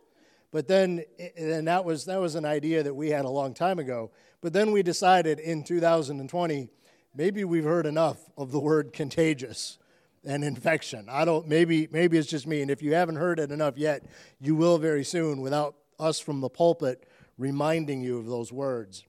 But 0.51 0.67
then, 0.67 1.03
and 1.37 1.67
that 1.67 1.85
was, 1.85 2.05
that 2.05 2.19
was 2.19 2.33
an 2.33 2.43
idea 2.43 2.81
that 2.81 2.95
we 2.95 3.11
had 3.11 3.23
a 3.23 3.29
long 3.29 3.53
time 3.53 3.77
ago. 3.77 4.09
But 4.41 4.51
then 4.51 4.71
we 4.71 4.81
decided 4.81 5.39
in 5.39 5.63
2020, 5.63 6.69
maybe 7.13 7.43
we've 7.43 7.63
heard 7.63 7.85
enough 7.85 8.17
of 8.35 8.51
the 8.51 8.59
word 8.59 8.91
contagious 8.91 9.77
and 10.23 10.43
infection. 10.43 11.05
I 11.07 11.23
don't, 11.23 11.47
maybe, 11.47 11.87
maybe 11.91 12.17
it's 12.17 12.27
just 12.27 12.47
me. 12.47 12.63
And 12.63 12.71
if 12.71 12.81
you 12.81 12.95
haven't 12.95 13.17
heard 13.17 13.39
it 13.39 13.51
enough 13.51 13.77
yet, 13.77 14.03
you 14.41 14.55
will 14.55 14.79
very 14.79 15.03
soon 15.03 15.39
without 15.39 15.75
us 15.99 16.19
from 16.19 16.41
the 16.41 16.49
pulpit 16.49 17.07
reminding 17.37 18.01
you 18.01 18.17
of 18.17 18.25
those 18.25 18.51
words. 18.51 19.03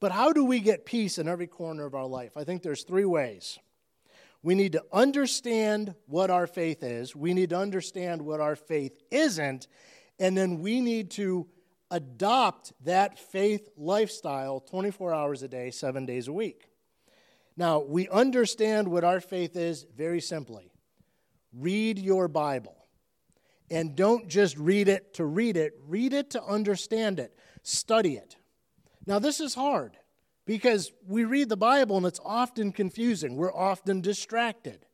But 0.00 0.12
how 0.12 0.32
do 0.32 0.44
we 0.44 0.60
get 0.60 0.86
peace 0.86 1.18
in 1.18 1.28
every 1.28 1.46
corner 1.46 1.84
of 1.84 1.94
our 1.94 2.06
life? 2.06 2.36
I 2.36 2.44
think 2.44 2.62
there's 2.62 2.82
three 2.82 3.04
ways. 3.04 3.58
We 4.42 4.54
need 4.54 4.72
to 4.72 4.82
understand 4.90 5.94
what 6.06 6.30
our 6.30 6.46
faith 6.46 6.82
is, 6.82 7.14
we 7.14 7.34
need 7.34 7.50
to 7.50 7.58
understand 7.58 8.22
what 8.22 8.40
our 8.40 8.56
faith 8.56 8.98
isn't, 9.10 9.68
and 10.18 10.36
then 10.36 10.60
we 10.60 10.80
need 10.80 11.10
to 11.12 11.46
adopt 11.90 12.72
that 12.84 13.18
faith 13.18 13.68
lifestyle 13.76 14.60
24 14.60 15.12
hours 15.12 15.42
a 15.42 15.48
day, 15.48 15.70
seven 15.70 16.06
days 16.06 16.28
a 16.28 16.32
week. 16.32 16.70
Now, 17.56 17.80
we 17.80 18.08
understand 18.08 18.88
what 18.88 19.04
our 19.04 19.20
faith 19.20 19.56
is 19.56 19.86
very 19.94 20.20
simply 20.20 20.70
read 21.52 21.98
your 21.98 22.28
Bible. 22.28 22.76
And 23.70 23.94
don't 23.94 24.28
just 24.28 24.56
read 24.56 24.88
it 24.88 25.14
to 25.14 25.24
read 25.24 25.56
it, 25.56 25.74
read 25.86 26.12
it 26.12 26.30
to 26.30 26.42
understand 26.42 27.20
it, 27.20 27.36
study 27.62 28.14
it. 28.16 28.36
Now, 29.10 29.18
this 29.18 29.40
is 29.40 29.56
hard 29.56 29.96
because 30.46 30.92
we 31.04 31.24
read 31.24 31.48
the 31.48 31.56
Bible 31.56 31.96
and 31.96 32.06
it's 32.06 32.20
often 32.24 32.70
confusing. 32.70 33.34
We're 33.34 33.52
often 33.52 34.02
distracted. 34.02 34.86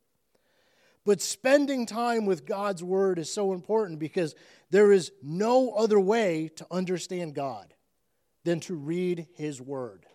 But 1.05 1.21
spending 1.21 1.85
time 1.85 2.25
with 2.25 2.47
God's 2.47 2.83
Word 2.83 3.19
is 3.19 3.31
so 3.31 3.53
important 3.53 3.99
because 3.99 4.35
there 4.71 4.91
is 4.91 5.13
no 5.23 5.73
other 5.73 6.01
way 6.01 6.49
to 6.57 6.67
understand 6.71 7.35
God 7.35 7.75
than 8.43 8.61
to 8.61 8.75
read 8.75 9.27
His 9.35 9.61
Word. 9.61 10.07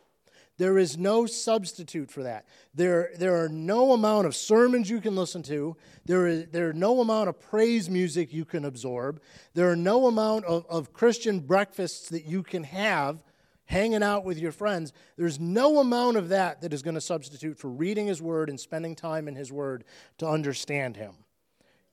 There 0.58 0.80
is 0.80 0.98
no 0.98 1.28
substitute 1.28 2.10
for 2.10 2.24
that. 2.24 2.48
There, 2.74 3.12
there 3.20 3.44
are 3.44 3.50
no 3.50 3.94
amount 3.94 4.26
of 4.26 4.36
sermons 4.36 4.90
you 4.90 5.00
can 5.00 5.16
listen 5.16 5.44
to. 5.44 5.78
There 6.06 6.26
is 6.26 6.48
there 6.52 6.70
are 6.70 6.74
no 6.74 7.02
amount 7.02 7.30
of 7.30 7.40
praise 7.40 7.88
music 7.88 8.34
you 8.34 8.46
can 8.46 8.66
absorb. 8.66 9.22
There 9.54 9.70
are 9.70 9.76
no 9.76 10.08
amount 10.08 10.46
of, 10.46 10.66
of 10.68 10.92
Christian 10.92 11.40
breakfasts 11.40 12.10
that 12.10 12.26
you 12.26 12.42
can 12.42 12.64
have 12.64 13.22
hanging 13.72 14.04
out 14.04 14.26
with 14.26 14.38
your 14.38 14.52
friends. 14.52 14.92
There's 15.18 15.40
no 15.40 15.80
amount 15.80 16.18
of 16.18 16.30
that 16.30 16.60
that 16.62 16.74
is 16.74 16.82
going 16.82 16.96
to 16.96 17.02
substitute 17.02 17.58
for 17.58 17.70
reading 17.70 18.06
His 18.06 18.22
Word 18.22 18.50
and 18.50 18.60
spending 18.60 18.96
time 18.96 19.30
in 19.30 19.36
His 19.36 19.50
Word 19.50 19.86
to 20.18 20.28
understand 20.28 20.98
Him. 20.98 21.14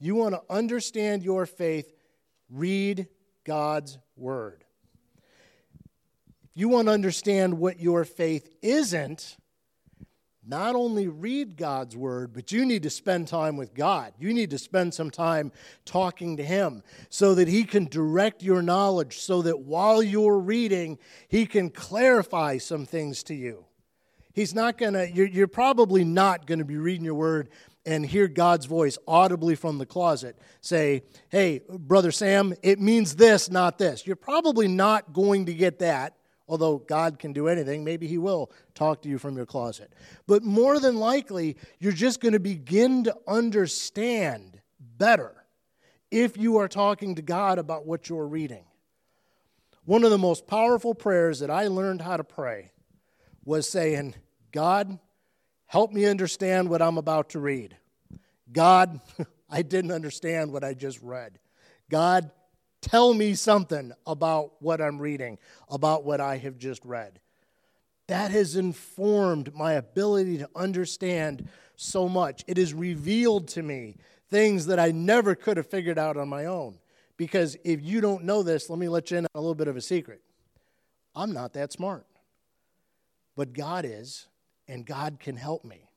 You 0.00 0.16
want 0.16 0.34
to 0.34 0.42
understand 0.50 1.22
your 1.22 1.46
faith, 1.46 1.92
read 2.50 3.06
God's 3.44 3.96
Word 4.16 4.64
If 6.44 6.50
you 6.56 6.68
want 6.68 6.88
to 6.88 6.92
understand 6.92 7.58
what 7.58 7.78
your 7.78 8.04
faith 8.04 8.48
isn't, 8.60 9.36
not 10.48 10.74
only 10.74 11.08
read 11.08 11.56
God's 11.56 11.96
word, 11.96 12.32
but 12.32 12.50
you 12.50 12.64
need 12.64 12.82
to 12.84 12.90
spend 12.90 13.28
time 13.28 13.56
with 13.56 13.74
God. 13.74 14.14
You 14.18 14.32
need 14.32 14.50
to 14.50 14.58
spend 14.58 14.94
some 14.94 15.10
time 15.10 15.52
talking 15.84 16.38
to 16.38 16.42
Him 16.42 16.82
so 17.10 17.34
that 17.34 17.48
He 17.48 17.64
can 17.64 17.84
direct 17.84 18.42
your 18.42 18.62
knowledge, 18.62 19.18
so 19.18 19.42
that 19.42 19.60
while 19.60 20.02
you're 20.02 20.38
reading, 20.38 20.98
He 21.28 21.44
can 21.44 21.68
clarify 21.68 22.58
some 22.58 22.86
things 22.86 23.22
to 23.24 23.34
you. 23.34 23.66
He's 24.32 24.54
not 24.54 24.78
going 24.78 24.94
to, 24.94 25.10
you're, 25.10 25.26
you're 25.26 25.48
probably 25.48 26.04
not 26.04 26.46
going 26.46 26.60
to 26.60 26.64
be 26.64 26.76
reading 26.76 27.04
your 27.04 27.14
word 27.14 27.50
and 27.84 28.04
hear 28.04 28.28
God's 28.28 28.66
voice 28.66 28.98
audibly 29.06 29.54
from 29.54 29.78
the 29.78 29.86
closet 29.86 30.38
say, 30.60 31.02
Hey, 31.30 31.62
Brother 31.68 32.12
Sam, 32.12 32.54
it 32.62 32.78
means 32.78 33.16
this, 33.16 33.50
not 33.50 33.78
this. 33.78 34.06
You're 34.06 34.16
probably 34.16 34.68
not 34.68 35.12
going 35.12 35.46
to 35.46 35.54
get 35.54 35.78
that 35.80 36.17
Although 36.48 36.78
God 36.78 37.18
can 37.18 37.32
do 37.32 37.46
anything, 37.46 37.84
maybe 37.84 38.06
He 38.06 38.18
will 38.18 38.50
talk 38.74 39.02
to 39.02 39.08
you 39.08 39.18
from 39.18 39.36
your 39.36 39.46
closet. 39.46 39.92
But 40.26 40.42
more 40.42 40.80
than 40.80 40.96
likely, 40.96 41.56
you're 41.78 41.92
just 41.92 42.20
going 42.20 42.32
to 42.32 42.40
begin 42.40 43.04
to 43.04 43.16
understand 43.26 44.60
better 44.96 45.44
if 46.10 46.38
you 46.38 46.56
are 46.56 46.68
talking 46.68 47.16
to 47.16 47.22
God 47.22 47.58
about 47.58 47.86
what 47.86 48.08
you're 48.08 48.26
reading. 48.26 48.64
One 49.84 50.04
of 50.04 50.10
the 50.10 50.18
most 50.18 50.46
powerful 50.46 50.94
prayers 50.94 51.40
that 51.40 51.50
I 51.50 51.66
learned 51.66 52.00
how 52.00 52.16
to 52.16 52.24
pray 52.24 52.72
was 53.44 53.68
saying, 53.68 54.14
God, 54.52 54.98
help 55.66 55.92
me 55.92 56.06
understand 56.06 56.68
what 56.68 56.82
I'm 56.82 56.98
about 56.98 57.30
to 57.30 57.38
read. 57.38 57.76
God, 58.50 59.00
I 59.50 59.62
didn't 59.62 59.92
understand 59.92 60.52
what 60.52 60.64
I 60.64 60.74
just 60.74 61.00
read. 61.02 61.38
God, 61.90 62.30
Tell 62.88 63.12
me 63.12 63.34
something 63.34 63.92
about 64.06 64.52
what 64.60 64.80
I'm 64.80 64.98
reading, 64.98 65.38
about 65.70 66.04
what 66.04 66.22
I 66.22 66.38
have 66.38 66.56
just 66.56 66.82
read. 66.86 67.20
That 68.06 68.30
has 68.30 68.56
informed 68.56 69.54
my 69.54 69.74
ability 69.74 70.38
to 70.38 70.48
understand 70.56 71.50
so 71.76 72.08
much. 72.08 72.44
It 72.46 72.56
has 72.56 72.72
revealed 72.72 73.48
to 73.48 73.62
me 73.62 73.96
things 74.30 74.66
that 74.66 74.78
I 74.78 74.90
never 74.90 75.34
could 75.34 75.58
have 75.58 75.66
figured 75.66 75.98
out 75.98 76.16
on 76.16 76.30
my 76.30 76.46
own. 76.46 76.78
Because 77.18 77.58
if 77.62 77.82
you 77.82 78.00
don't 78.00 78.24
know 78.24 78.42
this, 78.42 78.70
let 78.70 78.78
me 78.78 78.88
let 78.88 79.10
you 79.10 79.18
in 79.18 79.24
on 79.24 79.30
a 79.34 79.40
little 79.40 79.54
bit 79.54 79.68
of 79.68 79.76
a 79.76 79.82
secret. 79.82 80.22
I'm 81.14 81.32
not 81.32 81.52
that 81.54 81.72
smart. 81.72 82.06
But 83.36 83.52
God 83.52 83.84
is, 83.84 84.28
and 84.66 84.86
God 84.86 85.20
can 85.20 85.36
help 85.36 85.62
me. 85.62 85.87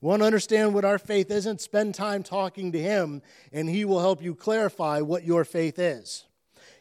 Want 0.00 0.20
to 0.20 0.26
understand 0.26 0.74
what 0.74 0.84
our 0.84 0.98
faith 0.98 1.30
isn't? 1.30 1.60
Spend 1.60 1.94
time 1.94 2.22
talking 2.22 2.72
to 2.72 2.78
Him, 2.80 3.22
and 3.52 3.68
He 3.68 3.84
will 3.84 4.00
help 4.00 4.22
you 4.22 4.34
clarify 4.34 5.00
what 5.00 5.24
your 5.24 5.44
faith 5.44 5.78
is. 5.78 6.24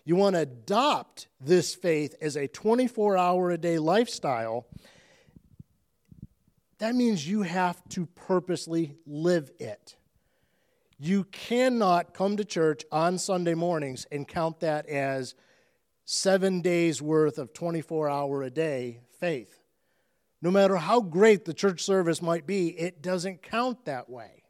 You 0.04 0.16
want 0.16 0.36
to 0.36 0.42
adopt 0.42 1.28
this 1.42 1.74
faith 1.74 2.16
as 2.22 2.36
a 2.36 2.48
24 2.48 3.18
hour 3.18 3.52
a 3.52 3.58
day 3.58 3.80
lifestyle. 3.80 4.68
That 6.78 6.94
means 6.94 7.28
you 7.28 7.42
have 7.42 7.82
to 7.90 8.06
purposely 8.06 8.96
live 9.08 9.52
it. 9.60 9.96
You 11.00 11.24
cannot 11.26 12.14
come 12.14 12.38
to 12.38 12.46
church 12.46 12.86
on 12.92 13.18
Sunday 13.18 13.54
mornings 13.54 14.06
and 14.12 14.28
count 14.28 14.60
that 14.62 14.88
as 14.88 15.36
seven 16.06 16.62
days 16.62 17.02
worth 17.02 17.38
of 17.38 17.54
24 17.54 18.10
hour 18.10 18.44
a 18.44 18.50
day 18.50 19.00
faith. 19.20 19.65
No 20.46 20.52
matter 20.52 20.76
how 20.76 21.02
great 21.02 21.44
the 21.44 21.56
church 21.56 21.82
service 21.82 22.22
might 22.22 22.46
be, 22.46 22.68
it 22.68 23.02
doesn't 23.02 23.42
count 23.42 23.86
that 23.86 24.12
way. 24.12 24.44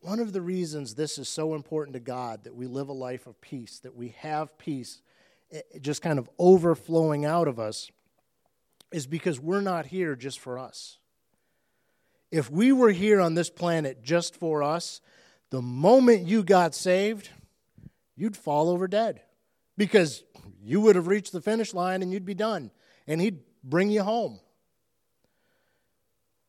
One 0.00 0.20
of 0.20 0.32
the 0.32 0.40
reasons 0.40 0.94
this 0.94 1.18
is 1.18 1.28
so 1.28 1.54
important 1.54 1.92
to 1.92 2.00
God 2.00 2.44
that 2.44 2.54
we 2.54 2.66
live 2.66 2.88
a 2.88 2.94
life 2.94 3.26
of 3.26 3.38
peace, 3.42 3.78
that 3.80 3.94
we 3.94 4.14
have 4.20 4.56
peace 4.56 5.02
eh, 5.50 5.60
just 5.82 6.00
kind 6.00 6.18
of 6.18 6.30
overflowing 6.38 7.26
out 7.26 7.46
of 7.46 7.60
us, 7.60 7.90
is 8.90 9.06
because 9.06 9.38
we're 9.38 9.60
not 9.60 9.84
here 9.84 10.16
just 10.16 10.40
for 10.40 10.58
us. 10.58 10.96
If 12.30 12.50
we 12.50 12.72
were 12.72 12.92
here 12.92 13.20
on 13.20 13.34
this 13.34 13.50
planet 13.50 14.02
just 14.02 14.34
for 14.34 14.62
us, 14.62 15.02
the 15.50 15.60
moment 15.60 16.26
you 16.26 16.42
got 16.42 16.74
saved, 16.74 17.28
you'd 18.16 18.34
fall 18.34 18.70
over 18.70 18.88
dead 18.88 19.20
because 19.76 20.24
you 20.64 20.80
would 20.80 20.96
have 20.96 21.06
reached 21.06 21.32
the 21.32 21.42
finish 21.42 21.74
line 21.74 22.00
and 22.00 22.14
you'd 22.14 22.24
be 22.24 22.32
done, 22.32 22.70
and 23.06 23.20
He'd 23.20 23.40
bring 23.64 23.90
you 23.90 24.02
home. 24.02 24.40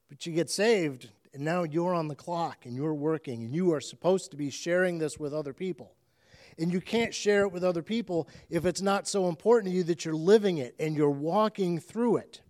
But 0.10 0.26
you 0.26 0.34
get 0.34 0.50
saved, 0.50 1.10
and 1.34 1.44
now 1.44 1.64
you're 1.64 1.94
on 1.94 2.08
the 2.08 2.16
clock 2.16 2.66
and 2.66 2.76
you're 2.76 2.94
working, 2.94 3.44
and 3.44 3.56
you 3.56 3.74
are 3.74 3.82
supposed 3.82 4.32
to 4.32 4.38
be 4.38 4.50
sharing 4.50 5.00
this 5.00 5.18
with 5.18 5.34
other 5.34 5.54
people. 5.54 5.96
And 6.60 6.72
you 6.72 6.82
can't 6.82 7.16
share 7.16 7.42
it 7.42 7.52
with 7.52 7.64
other 7.64 7.82
people 7.82 8.28
if 8.50 8.66
it's 8.66 8.82
not 8.82 9.08
so 9.08 9.28
important 9.28 9.72
to 9.72 9.78
you 9.78 9.84
that 9.86 10.06
you're 10.06 10.14
living 10.14 10.60
it 10.60 10.76
and 10.80 10.96
you're 10.96 11.10
walking 11.10 11.80
through 11.80 12.18
it. 12.18 12.42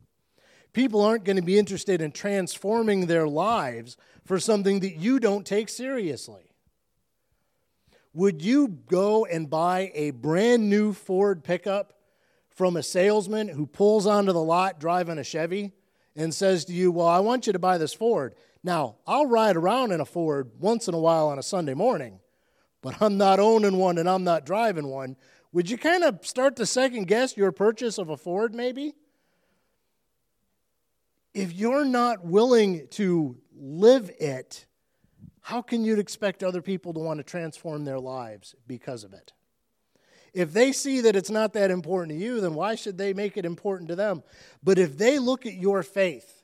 People 0.74 1.02
aren't 1.02 1.24
going 1.24 1.38
to 1.38 1.42
be 1.42 1.58
interested 1.58 2.02
in 2.02 2.12
transforming 2.12 3.06
their 3.06 3.28
lives 3.28 3.96
for 4.26 4.40
something 4.40 4.82
that 4.82 4.98
you 4.98 5.20
don't 5.20 5.46
take 5.46 5.70
seriously. 5.70 6.50
Would 8.14 8.42
you 8.42 8.68
go 8.68 9.26
and 9.26 9.50
buy 9.50 9.92
a 9.96 10.12
brand 10.12 10.70
new 10.70 10.94
Ford 10.94 11.44
pickup 11.44 11.94
from 12.56 12.78
a 12.78 12.84
salesman 12.84 13.48
who 13.48 13.66
pulls 13.66 14.06
onto 14.06 14.32
the 14.32 14.42
lot 14.42 14.80
driving 14.80 15.18
a 15.18 15.24
Chevy 15.24 15.74
and 16.16 16.34
says 16.34 16.66
to 16.66 16.74
you, 16.74 16.92
Well, 16.92 17.08
I 17.08 17.20
want 17.20 17.48
you 17.48 17.54
to 17.54 17.60
buy 17.60 17.78
this 17.78 17.94
Ford. 17.94 18.36
Now, 18.64 18.96
I'll 19.06 19.26
ride 19.26 19.58
around 19.58 19.92
in 19.92 20.00
a 20.00 20.06
Ford 20.06 20.52
once 20.60 20.88
in 20.88 20.94
a 20.94 21.00
while 21.00 21.28
on 21.28 21.40
a 21.40 21.44
Sunday 21.44 21.74
morning, 21.74 22.20
but 22.82 23.02
I'm 23.02 23.18
not 23.18 23.40
owning 23.40 23.78
one 23.78 23.98
and 23.98 24.10
I'm 24.10 24.24
not 24.24 24.46
driving 24.46 24.88
one. 24.88 25.18
Would 25.52 25.70
you 25.70 25.78
kind 25.78 26.04
of 26.04 26.26
start 26.26 26.56
to 26.58 26.66
second 26.66 27.08
guess 27.08 27.36
your 27.36 27.52
purchase 27.52 27.98
of 27.98 28.10
a 28.10 28.18
Ford, 28.18 28.56
maybe? 28.56 28.96
If 31.34 31.54
you're 31.54 31.86
not 31.86 32.26
willing 32.26 32.88
to 32.92 33.38
live 33.56 34.12
it, 34.20 34.66
how 35.42 35.62
can 35.62 35.84
you 35.84 35.98
expect 35.98 36.44
other 36.44 36.62
people 36.62 36.94
to 36.94 37.00
want 37.00 37.18
to 37.20 37.24
transform 37.24 37.84
their 37.84 38.00
lives 38.00 38.56
because 38.68 39.04
of 39.04 39.14
it? 39.14 39.34
If 40.34 40.52
they 40.52 40.72
see 40.72 41.02
that 41.02 41.16
it's 41.16 41.30
not 41.30 41.54
that 41.54 41.70
important 41.70 42.18
to 42.18 42.24
you, 42.24 42.42
then 42.42 42.56
why 42.56 42.76
should 42.76 42.98
they 42.98 43.14
make 43.14 43.38
it 43.38 43.46
important 43.46 43.90
to 43.90 43.96
them? 43.96 44.24
But 44.64 44.80
if 44.80 44.98
they 44.98 45.20
look 45.20 45.46
at 45.46 45.54
your 45.54 45.84
faith, 45.84 46.44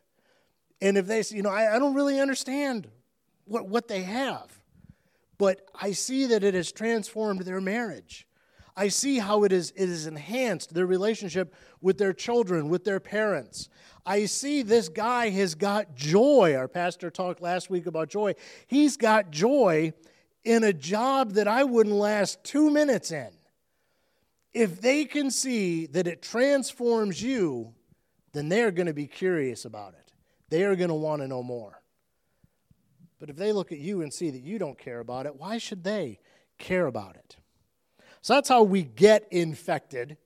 and 0.81 0.97
if 0.97 1.07
they 1.07 1.23
say, 1.23 1.37
you 1.37 1.41
know, 1.41 1.49
I, 1.49 1.75
I 1.75 1.79
don't 1.79 1.95
really 1.95 2.19
understand 2.19 2.87
what, 3.45 3.67
what 3.67 3.87
they 3.87 4.03
have, 4.03 4.51
but 5.37 5.61
I 5.79 5.93
see 5.93 6.27
that 6.27 6.43
it 6.43 6.53
has 6.53 6.71
transformed 6.71 7.41
their 7.41 7.61
marriage. 7.61 8.27
I 8.77 8.89
see 8.89 9.17
how 9.19 9.43
it 9.43 9.51
is, 9.51 9.71
it 9.75 9.89
has 9.89 10.05
enhanced 10.05 10.73
their 10.73 10.85
relationship 10.85 11.53
with 11.81 11.97
their 11.97 12.13
children, 12.13 12.69
with 12.69 12.85
their 12.85 12.99
parents. 12.99 13.69
I 14.05 14.25
see 14.25 14.61
this 14.61 14.87
guy 14.87 15.29
has 15.31 15.55
got 15.55 15.95
joy. 15.95 16.55
Our 16.55 16.67
pastor 16.67 17.09
talked 17.09 17.41
last 17.41 17.69
week 17.69 17.87
about 17.87 18.09
joy. 18.09 18.35
He's 18.67 18.95
got 18.95 19.31
joy 19.31 19.93
in 20.45 20.63
a 20.63 20.71
job 20.71 21.33
that 21.33 21.47
I 21.47 21.63
wouldn't 21.63 21.95
last 21.95 22.43
two 22.43 22.69
minutes 22.69 23.11
in. 23.11 23.29
If 24.53 24.81
they 24.81 25.05
can 25.05 25.29
see 25.31 25.85
that 25.87 26.07
it 26.07 26.21
transforms 26.21 27.21
you, 27.21 27.73
then 28.33 28.49
they're 28.49 28.71
going 28.71 28.87
to 28.87 28.93
be 28.93 29.07
curious 29.07 29.65
about 29.65 29.93
it. 29.93 30.11
They 30.49 30.63
are 30.63 30.75
going 30.75 30.89
to 30.89 30.95
want 30.95 31.21
to 31.21 31.27
know 31.27 31.43
more. 31.43 31.81
But 33.19 33.29
if 33.29 33.35
they 33.35 33.51
look 33.51 33.71
at 33.71 33.79
you 33.79 34.01
and 34.01 34.13
see 34.13 34.29
that 34.31 34.41
you 34.41 34.57
don't 34.57 34.77
care 34.77 34.99
about 34.99 35.25
it, 35.25 35.35
why 35.35 35.57
should 35.57 35.83
they 35.83 36.19
care 36.57 36.87
about 36.87 37.15
it? 37.15 37.35
So 38.21 38.33
that's 38.33 38.49
how 38.49 38.63
we 38.63 38.83
get 38.83 39.27
infected 39.31 40.17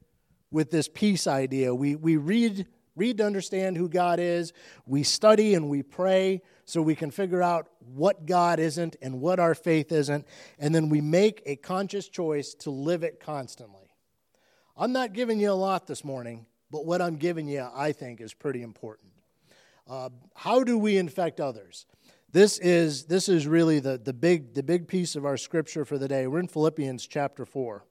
with 0.52 0.72
this 0.72 0.88
peace 0.88 1.28
idea. 1.28 1.74
We, 1.74 1.96
we 1.96 2.18
read 2.18 2.68
read 2.96 3.18
to 3.18 3.26
understand 3.26 3.78
who 3.78 3.90
God 3.90 4.20
is. 4.20 4.54
We 4.86 5.04
study 5.04 5.56
and 5.56 5.70
we 5.70 5.84
pray 5.84 6.42
so 6.66 6.82
we 6.82 6.96
can 6.96 7.12
figure 7.12 7.42
out 7.42 7.68
what 7.80 8.26
God 8.26 8.60
isn't 8.60 8.96
and 9.02 9.20
what 9.20 9.40
our 9.40 9.56
faith 9.56 9.92
isn't. 9.92 10.28
And 10.60 10.74
then 10.74 10.90
we 10.90 11.02
make 11.02 11.42
a 11.46 11.56
conscious 11.56 12.08
choice 12.08 12.54
to 12.60 12.70
live 12.70 13.04
it 13.04 13.20
constantly. 13.20 13.83
I'm 14.76 14.92
not 14.92 15.14
giving 15.14 15.40
you 15.40 15.52
a 15.52 15.54
lot 15.54 15.86
this 15.86 16.04
morning, 16.04 16.46
but 16.72 16.86
what 16.86 17.02
I'm 17.02 17.16
giving 17.16 17.48
you, 17.48 17.68
I 17.74 17.92
think, 17.92 18.22
is 18.22 18.34
pretty 18.34 18.62
important. 18.62 19.12
Uh, 19.88 20.10
how 20.36 20.64
do 20.64 20.78
we 20.78 20.98
infect 20.98 21.40
others? 21.40 21.86
This 22.32 22.58
is, 22.58 23.06
this 23.06 23.30
is 23.30 23.46
really 23.46 23.80
the, 23.80 24.00
the, 24.00 24.14
big, 24.14 24.56
the 24.56 24.64
big 24.64 24.88
piece 24.88 25.16
of 25.16 25.26
our 25.26 25.38
scripture 25.38 25.86
for 25.86 26.00
the 26.00 26.08
day. 26.08 26.26
We're 26.26 26.40
in 26.40 26.48
Philippians 26.48 27.06
chapter 27.06 27.46
4. 27.46 27.86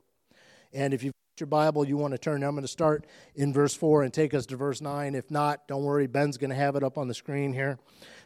And 0.73 0.93
if 0.93 1.05
you've 1.05 1.13
your 1.41 1.47
Bible, 1.47 1.87
you 1.87 1.97
want 1.97 2.13
to 2.13 2.19
turn. 2.19 2.43
I'm 2.45 2.53
going 2.53 2.63
to 2.63 2.69
start 2.69 3.07
in 3.35 3.53
verse 3.53 3.75
4 3.75 4.03
and 4.03 4.13
take 4.13 4.35
us 4.35 4.47
to 4.47 4.57
verse 4.57 4.81
9. 4.81 5.15
If 5.15 5.31
not, 5.31 5.67
don't 5.67 5.83
worry, 5.83 6.07
Ben's 6.07 6.37
going 6.37 6.51
to 6.51 6.57
have 6.57 6.77
it 6.77 6.85
up 6.85 6.99
on 6.99 7.09
the 7.09 7.15
screen 7.15 7.53
here. 7.53 7.79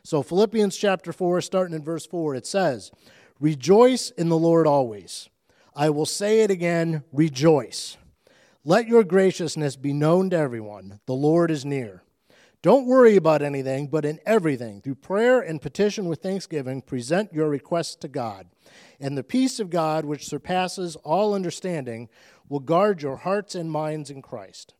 So, 0.03 0.23
Philippians 0.23 0.77
chapter 0.77 1.12
4, 1.12 1.40
starting 1.40 1.75
in 1.75 1.85
verse 1.85 2.05
4, 2.05 2.35
it 2.35 2.47
says, 2.47 2.90
Rejoice 3.38 4.11
in 4.11 4.29
the 4.29 4.37
Lord 4.37 4.66
always. 4.66 5.29
I 5.75 5.88
will 5.90 6.05
say 6.05 6.40
it 6.40 6.51
again, 6.51 7.05
rejoice. 7.12 7.97
Let 8.69 8.89
your 8.89 9.05
graciousness 9.05 9.77
be 9.77 9.93
known 9.93 10.31
to 10.31 10.37
everyone. 10.37 10.99
The 11.07 11.15
Lord 11.15 11.53
is 11.53 11.65
near. 11.65 12.03
Don't 12.63 12.89
worry 12.89 13.15
about 13.15 13.41
anything, 13.41 13.87
but 13.87 14.05
in 14.05 14.19
everything, 14.27 14.81
through 14.81 14.97
prayer 14.97 15.41
and 15.41 15.63
petition 15.63 16.09
with 16.09 16.21
thanksgiving, 16.21 16.83
present 16.83 17.33
your 17.33 17.49
requests 17.49 17.95
to 17.95 18.09
God. 18.09 18.49
And 18.99 19.17
the 19.17 19.23
peace 19.23 19.61
of 19.61 19.71
God, 19.71 20.05
which 20.05 20.27
surpasses 20.27 20.97
all 21.05 21.33
understanding, 21.33 22.09
will 22.49 22.59
guard 22.59 23.03
your 23.03 23.19
hearts 23.19 23.55
and 23.55 23.71
minds 23.71 24.11
in 24.11 24.21
Christ. 24.21 24.75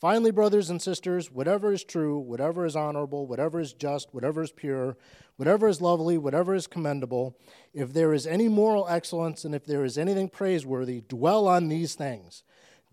Finally, 0.00 0.30
brothers 0.30 0.70
and 0.70 0.80
sisters, 0.80 1.30
whatever 1.30 1.70
is 1.70 1.84
true, 1.84 2.18
whatever 2.18 2.64
is 2.64 2.76
honorable, 2.76 3.26
whatever 3.26 3.60
is 3.60 3.74
just, 3.74 4.14
whatever 4.14 4.42
is 4.42 4.52
pure, 4.52 4.96
whatever 5.36 5.68
is 5.68 5.82
lovely, 5.82 6.16
whatever 6.16 6.54
is 6.54 6.66
commendable, 6.66 7.36
if 7.74 7.92
there 7.92 8.14
is 8.14 8.26
any 8.26 8.48
moral 8.48 8.88
excellence 8.88 9.44
and 9.44 9.54
if 9.54 9.66
there 9.66 9.84
is 9.84 9.98
anything 9.98 10.30
praiseworthy, 10.30 11.02
dwell 11.02 11.46
on 11.46 11.68
these 11.68 11.94
things. 11.94 12.42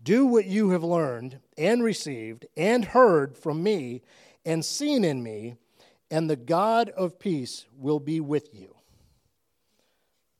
Do 0.06 0.24
what 0.24 0.46
you 0.46 0.70
have 0.70 0.84
learned 0.84 1.40
and 1.58 1.82
received 1.82 2.46
and 2.56 2.84
heard 2.84 3.36
from 3.36 3.64
me 3.64 4.02
and 4.44 4.64
seen 4.64 5.02
in 5.04 5.20
me, 5.20 5.56
and 6.12 6.30
the 6.30 6.36
God 6.36 6.90
of 6.90 7.18
peace 7.18 7.66
will 7.76 7.98
be 7.98 8.20
with 8.20 8.54
you. 8.54 8.76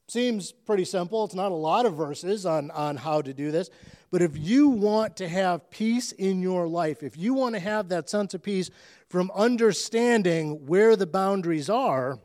Seems 0.07 0.53
pretty 0.53 0.85
simple. 0.85 1.25
It's 1.25 1.35
not 1.35 1.51
a 1.51 1.57
lot 1.57 1.85
of 1.85 1.97
verses 1.97 2.47
on, 2.47 2.71
on 2.71 2.97
how 2.97 3.21
to 3.23 3.35
do 3.35 3.51
this. 3.51 3.69
But 4.13 4.23
if 4.23 4.39
you 4.39 4.69
want 4.69 5.17
to 5.17 5.27
have 5.27 5.69
peace 5.69 6.13
in 6.13 6.43
your 6.43 6.69
life, 6.69 7.03
if 7.03 7.17
you 7.17 7.35
want 7.35 7.57
to 7.57 7.61
have 7.61 7.89
that 7.89 8.09
sense 8.09 8.35
of 8.35 8.45
peace 8.45 8.71
from 9.09 9.33
understanding 9.35 10.65
where 10.67 10.95
the 10.95 11.09
boundaries 11.09 11.69
are, 11.69 12.21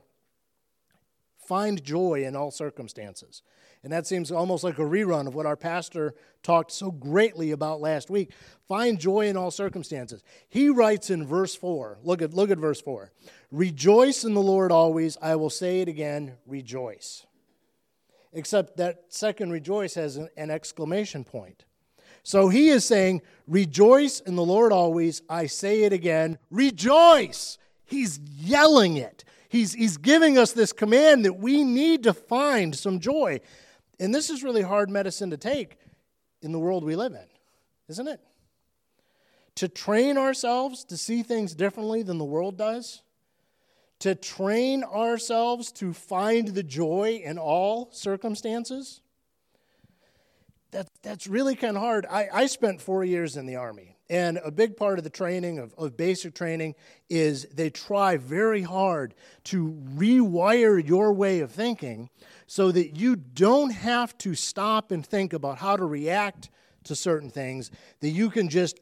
find 1.47 1.83
joy 1.83 2.23
in 2.23 2.35
all 2.35 2.51
circumstances. 2.51 3.41
And 3.83 3.91
that 3.91 4.05
seems 4.05 4.31
almost 4.31 4.63
like 4.63 4.77
a 4.77 4.83
rerun 4.83 5.27
of 5.27 5.33
what 5.33 5.47
our 5.47 5.55
pastor 5.55 6.13
talked 6.43 6.71
so 6.71 6.91
greatly 6.91 7.51
about 7.51 7.81
last 7.81 8.09
week. 8.09 8.31
Find 8.67 8.99
joy 8.99 9.27
in 9.27 9.37
all 9.37 9.49
circumstances. 9.49 10.23
He 10.49 10.69
writes 10.69 11.09
in 11.09 11.25
verse 11.25 11.55
4, 11.55 11.99
look 12.03 12.21
at, 12.21 12.33
look 12.33 12.51
at 12.51 12.57
verse 12.57 12.81
4 12.81 13.11
Rejoice 13.51 14.23
in 14.23 14.33
the 14.33 14.41
Lord 14.41 14.71
always. 14.71 15.17
I 15.21 15.35
will 15.35 15.49
say 15.49 15.81
it 15.81 15.87
again, 15.87 16.33
rejoice 16.45 17.25
except 18.33 18.77
that 18.77 19.03
second 19.09 19.51
rejoice 19.51 19.93
has 19.95 20.17
an, 20.17 20.29
an 20.37 20.49
exclamation 20.49 21.23
point. 21.23 21.65
So 22.23 22.49
he 22.49 22.69
is 22.69 22.85
saying, 22.85 23.21
Rejoice 23.47 24.19
in 24.19 24.35
the 24.35 24.45
Lord 24.45 24.71
always. 24.71 25.21
I 25.29 25.47
say 25.47 25.83
it 25.83 25.93
again, 25.93 26.37
rejoice. 26.49 27.57
He's 27.85 28.19
yelling 28.19 28.97
it. 28.97 29.25
He's, 29.49 29.73
he's 29.73 29.97
giving 29.97 30.37
us 30.37 30.53
this 30.53 30.71
command 30.71 31.25
that 31.25 31.33
we 31.33 31.63
need 31.63 32.03
to 32.03 32.13
find 32.13 32.73
some 32.73 33.01
joy. 33.01 33.41
And 34.01 34.13
this 34.13 34.29
is 34.29 34.43
really 34.43 34.63
hard 34.63 34.89
medicine 34.89 35.29
to 35.29 35.37
take 35.37 35.77
in 36.41 36.51
the 36.51 36.59
world 36.59 36.83
we 36.83 36.97
live 36.97 37.13
in, 37.13 37.27
isn't 37.87 38.07
it? 38.09 38.19
To 39.55 39.69
train 39.69 40.17
ourselves 40.17 40.83
to 40.85 40.97
see 40.97 41.23
things 41.23 41.55
differently 41.55 42.03
than 42.03 42.17
the 42.17 42.25
world 42.25 42.57
does 42.57 43.03
to 44.01 44.15
train 44.15 44.83
ourselves 44.83 45.71
to 45.71 45.93
find 45.93 46.49
the 46.49 46.63
joy 46.63 47.21
in 47.23 47.37
all 47.37 47.87
circumstances? 47.91 48.99
That, 50.71 50.89
that's 51.03 51.27
really 51.27 51.55
kind 51.55 51.77
of 51.77 51.83
hard. 51.83 52.07
I, 52.09 52.27
I 52.33 52.45
spent 52.47 52.81
four 52.81 53.03
years 53.03 53.37
in 53.37 53.45
the 53.45 53.57
Army, 53.57 53.95
and 54.09 54.39
a 54.43 54.49
big 54.49 54.75
part 54.75 54.97
of 54.97 55.03
the 55.03 55.11
training, 55.11 55.59
of, 55.59 55.75
of 55.77 55.97
basic 55.97 56.33
training, 56.33 56.73
is 57.09 57.45
they 57.53 57.69
try 57.69 58.17
very 58.17 58.63
hard 58.63 59.13
to 59.45 59.79
rewire 59.95 60.85
your 60.85 61.13
way 61.13 61.41
of 61.41 61.51
thinking 61.51 62.09
so 62.51 62.69
that 62.69 62.97
you 62.97 63.15
don't 63.15 63.69
have 63.69 64.17
to 64.17 64.35
stop 64.35 64.91
and 64.91 65.05
think 65.05 65.31
about 65.31 65.57
how 65.57 65.77
to 65.77 65.85
react 65.85 66.49
to 66.83 66.97
certain 66.97 67.29
things, 67.29 67.71
that 68.01 68.09
you 68.09 68.29
can 68.29 68.49
just 68.49 68.77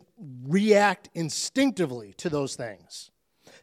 react 0.48 1.08
instinctively 1.14 2.12
to 2.14 2.30
those 2.30 2.56
things. 2.56 3.12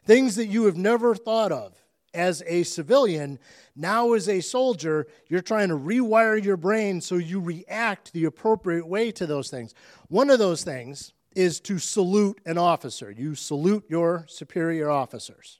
Things 0.05 0.37
that 0.37 0.45
you 0.45 0.63
have 0.63 0.77
never 0.77 1.13
thought 1.13 1.51
of 1.51 1.73
as 2.13 2.41
a 2.47 2.63
civilian, 2.63 3.37
now 3.75 4.13
as 4.13 4.29
a 4.29 4.39
soldier, 4.39 5.07
you're 5.27 5.41
trying 5.41 5.67
to 5.67 5.77
rewire 5.77 6.41
your 6.41 6.55
brain 6.55 7.01
so 7.01 7.15
you 7.15 7.41
react 7.41 8.13
the 8.13 8.23
appropriate 8.23 8.87
way 8.87 9.11
to 9.11 9.25
those 9.25 9.49
things. 9.49 9.73
One 10.07 10.29
of 10.29 10.39
those 10.39 10.63
things 10.63 11.11
is 11.35 11.59
to 11.59 11.79
salute 11.79 12.39
an 12.45 12.57
officer. 12.57 13.11
You 13.11 13.35
salute 13.35 13.83
your 13.89 14.23
superior 14.29 14.89
officers. 14.89 15.59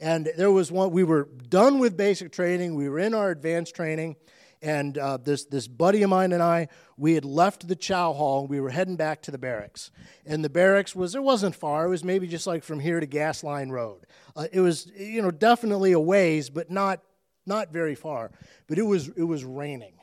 And 0.00 0.30
there 0.36 0.52
was 0.52 0.70
one, 0.70 0.90
we 0.90 1.04
were 1.04 1.28
done 1.48 1.78
with 1.78 1.96
basic 1.96 2.32
training, 2.32 2.74
we 2.74 2.88
were 2.88 3.00
in 3.00 3.14
our 3.14 3.30
advanced 3.30 3.74
training, 3.74 4.16
and 4.62 4.96
uh, 4.96 5.18
this, 5.18 5.44
this 5.44 5.68
buddy 5.68 6.02
of 6.02 6.10
mine 6.10 6.32
and 6.32 6.42
I, 6.42 6.68
we 6.96 7.14
had 7.14 7.24
left 7.24 7.68
the 7.68 7.76
chow 7.76 8.12
hall. 8.12 8.46
We 8.46 8.60
were 8.60 8.70
heading 8.70 8.96
back 8.96 9.22
to 9.22 9.30
the 9.30 9.38
barracks. 9.38 9.92
And 10.26 10.44
the 10.44 10.50
barracks 10.50 10.96
was, 10.96 11.14
it 11.14 11.22
wasn't 11.22 11.54
far. 11.54 11.86
It 11.86 11.90
was 11.90 12.02
maybe 12.02 12.26
just 12.26 12.46
like 12.46 12.64
from 12.64 12.80
here 12.80 12.98
to 12.98 13.06
Gas 13.06 13.44
Line 13.44 13.70
Road. 13.70 14.06
Uh, 14.34 14.46
it 14.52 14.60
was, 14.60 14.90
you 14.96 15.22
know, 15.22 15.30
definitely 15.30 15.92
a 15.92 16.00
ways, 16.00 16.50
but 16.50 16.70
not, 16.70 17.00
not 17.46 17.72
very 17.72 17.94
far. 17.94 18.32
But 18.66 18.78
it 18.78 18.82
was, 18.82 19.08
it 19.08 19.22
was 19.22 19.44
raining. 19.44 19.94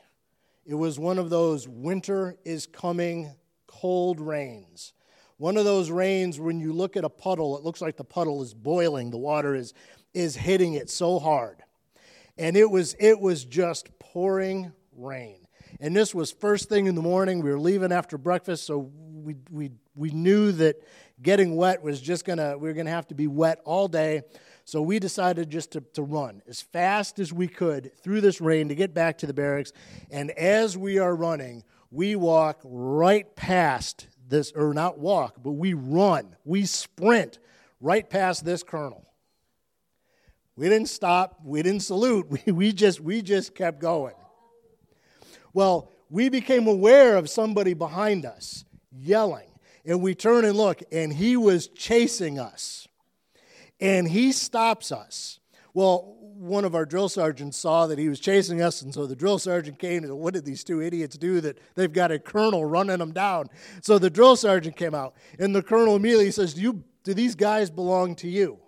It 0.64 0.74
was 0.74 0.98
one 0.98 1.18
of 1.18 1.28
those 1.28 1.68
winter 1.68 2.36
is 2.44 2.66
coming 2.66 3.34
cold 3.66 4.20
rains. 4.20 4.94
One 5.38 5.56
of 5.56 5.64
those 5.64 5.90
rains 5.90 6.40
when 6.40 6.60
you 6.60 6.72
look 6.72 6.96
at 6.96 7.04
a 7.04 7.10
puddle, 7.10 7.58
it 7.58 7.64
looks 7.64 7.80
like 7.80 7.96
the 7.96 8.04
puddle 8.04 8.42
is 8.42 8.54
boiling. 8.54 9.10
The 9.10 9.18
water 9.18 9.54
is, 9.54 9.74
is 10.14 10.34
hitting 10.36 10.74
it 10.74 10.88
so 10.88 11.18
hard 11.18 11.62
and 12.38 12.56
it 12.56 12.70
was 12.70 12.94
it 12.98 13.20
was 13.20 13.44
just 13.44 13.98
pouring 13.98 14.72
rain. 14.96 15.46
And 15.80 15.94
this 15.94 16.14
was 16.14 16.32
first 16.32 16.68
thing 16.68 16.86
in 16.86 16.94
the 16.94 17.02
morning. 17.02 17.42
We 17.42 17.50
were 17.50 17.60
leaving 17.60 17.92
after 17.92 18.18
breakfast, 18.18 18.66
so 18.66 18.90
we 18.98 19.36
we 19.50 19.70
we 19.94 20.10
knew 20.10 20.52
that 20.52 20.76
getting 21.22 21.56
wet 21.56 21.82
was 21.82 22.00
just 22.00 22.24
gonna 22.24 22.56
we 22.58 22.68
were 22.68 22.74
gonna 22.74 22.90
have 22.90 23.08
to 23.08 23.14
be 23.14 23.26
wet 23.26 23.60
all 23.64 23.88
day. 23.88 24.22
So 24.64 24.82
we 24.82 24.98
decided 24.98 25.48
just 25.48 25.72
to, 25.72 25.80
to 25.94 26.02
run 26.02 26.42
as 26.48 26.60
fast 26.60 27.20
as 27.20 27.32
we 27.32 27.46
could 27.46 27.92
through 28.02 28.20
this 28.20 28.40
rain 28.40 28.68
to 28.68 28.74
get 28.74 28.92
back 28.92 29.18
to 29.18 29.26
the 29.26 29.32
barracks. 29.32 29.72
And 30.10 30.32
as 30.32 30.76
we 30.76 30.98
are 30.98 31.14
running, 31.14 31.62
we 31.92 32.16
walk 32.16 32.60
right 32.64 33.34
past 33.36 34.08
this, 34.28 34.52
or 34.52 34.74
not 34.74 34.98
walk, 34.98 35.36
but 35.42 35.52
we 35.52 35.74
run, 35.74 36.36
we 36.44 36.64
sprint 36.64 37.38
right 37.80 38.08
past 38.08 38.44
this 38.44 38.62
colonel. 38.62 39.06
We 40.56 40.68
didn't 40.70 40.88
stop. 40.88 41.40
We 41.44 41.62
didn't 41.62 41.82
salute. 41.82 42.26
We, 42.46 42.52
we, 42.52 42.72
just, 42.72 43.00
we 43.00 43.22
just 43.22 43.54
kept 43.54 43.80
going. 43.80 44.14
Well, 45.52 45.92
we 46.08 46.28
became 46.28 46.66
aware 46.66 47.16
of 47.16 47.28
somebody 47.28 47.74
behind 47.74 48.24
us 48.24 48.64
yelling. 48.92 49.48
And 49.84 50.02
we 50.02 50.14
turn 50.14 50.44
and 50.44 50.56
look, 50.56 50.82
and 50.90 51.12
he 51.12 51.36
was 51.36 51.68
chasing 51.68 52.38
us. 52.38 52.88
And 53.80 54.08
he 54.08 54.32
stops 54.32 54.90
us. 54.90 55.38
Well, 55.74 56.15
one 56.38 56.64
of 56.64 56.74
our 56.74 56.84
drill 56.84 57.08
sergeants 57.08 57.56
saw 57.56 57.86
that 57.86 57.98
he 57.98 58.08
was 58.08 58.20
chasing 58.20 58.60
us, 58.60 58.82
and 58.82 58.92
so 58.92 59.06
the 59.06 59.16
drill 59.16 59.38
sergeant 59.38 59.78
came 59.78 59.98
and 59.98 60.06
said, 60.06 60.12
What 60.12 60.34
did 60.34 60.44
these 60.44 60.64
two 60.64 60.82
idiots 60.82 61.16
do 61.16 61.40
that 61.40 61.58
they've 61.74 61.92
got 61.92 62.12
a 62.12 62.18
colonel 62.18 62.64
running 62.64 62.98
them 62.98 63.12
down? 63.12 63.46
So 63.80 63.98
the 63.98 64.10
drill 64.10 64.36
sergeant 64.36 64.76
came 64.76 64.94
out, 64.94 65.14
and 65.38 65.54
the 65.54 65.62
colonel 65.62 65.96
immediately 65.96 66.30
says, 66.30 66.54
Do, 66.54 66.60
you, 66.60 66.84
do 67.04 67.14
these 67.14 67.34
guys 67.34 67.70
belong 67.70 68.14
to 68.16 68.28
you? 68.28 68.58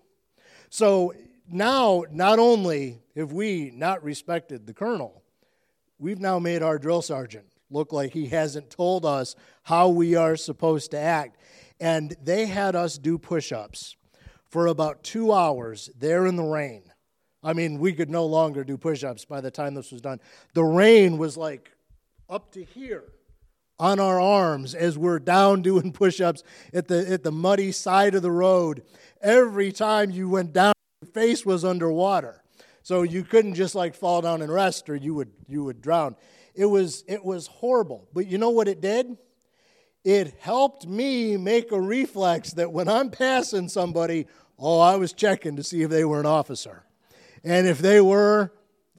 So 0.70 1.14
now, 1.50 2.04
not 2.10 2.38
only 2.38 3.00
have 3.16 3.32
we 3.32 3.70
not 3.74 4.02
respected 4.02 4.66
the 4.66 4.74
colonel, 4.74 5.22
we've 5.98 6.20
now 6.20 6.38
made 6.38 6.62
our 6.62 6.78
drill 6.78 7.02
sergeant 7.02 7.46
look 7.70 7.92
like 7.92 8.12
he 8.12 8.26
hasn't 8.26 8.70
told 8.70 9.04
us 9.04 9.34
how 9.62 9.88
we 9.88 10.14
are 10.14 10.36
supposed 10.36 10.90
to 10.92 10.98
act. 10.98 11.36
And 11.80 12.16
they 12.22 12.46
had 12.46 12.74
us 12.74 12.98
do 12.98 13.18
push 13.18 13.52
ups 13.52 13.96
for 14.48 14.66
about 14.66 15.02
two 15.02 15.32
hours 15.32 15.90
there 15.98 16.26
in 16.26 16.36
the 16.36 16.42
rain. 16.42 16.87
I 17.42 17.52
mean, 17.52 17.78
we 17.78 17.92
could 17.92 18.10
no 18.10 18.26
longer 18.26 18.64
do 18.64 18.76
push 18.76 19.04
ups 19.04 19.24
by 19.24 19.40
the 19.40 19.50
time 19.50 19.74
this 19.74 19.92
was 19.92 20.00
done. 20.00 20.20
The 20.54 20.64
rain 20.64 21.18
was 21.18 21.36
like 21.36 21.70
up 22.28 22.52
to 22.52 22.64
here 22.64 23.04
on 23.78 24.00
our 24.00 24.20
arms 24.20 24.74
as 24.74 24.98
we're 24.98 25.20
down 25.20 25.62
doing 25.62 25.92
push 25.92 26.20
ups 26.20 26.42
at 26.74 26.88
the, 26.88 27.10
at 27.10 27.22
the 27.22 27.32
muddy 27.32 27.72
side 27.72 28.14
of 28.14 28.22
the 28.22 28.30
road. 28.30 28.82
Every 29.20 29.72
time 29.72 30.10
you 30.10 30.28
went 30.28 30.52
down, 30.52 30.72
your 31.00 31.12
face 31.12 31.46
was 31.46 31.64
underwater. 31.64 32.42
So 32.82 33.02
you 33.02 33.22
couldn't 33.22 33.54
just 33.54 33.74
like 33.74 33.94
fall 33.94 34.22
down 34.22 34.42
and 34.42 34.50
rest 34.50 34.88
or 34.88 34.96
you 34.96 35.14
would 35.14 35.30
you 35.46 35.62
would 35.64 35.82
drown. 35.82 36.16
It 36.54 36.64
was 36.64 37.04
it 37.06 37.22
was 37.22 37.46
horrible. 37.46 38.08
But 38.14 38.26
you 38.26 38.38
know 38.38 38.50
what 38.50 38.66
it 38.66 38.80
did? 38.80 39.16
It 40.04 40.34
helped 40.40 40.86
me 40.86 41.36
make 41.36 41.70
a 41.70 41.80
reflex 41.80 42.52
that 42.54 42.72
when 42.72 42.88
I'm 42.88 43.10
passing 43.10 43.68
somebody, 43.68 44.26
oh, 44.58 44.80
I 44.80 44.96
was 44.96 45.12
checking 45.12 45.56
to 45.56 45.62
see 45.62 45.82
if 45.82 45.90
they 45.90 46.04
were 46.04 46.18
an 46.18 46.26
officer. 46.26 46.84
And 47.44 47.66
if 47.66 47.78
they 47.78 48.00
were, 48.00 48.52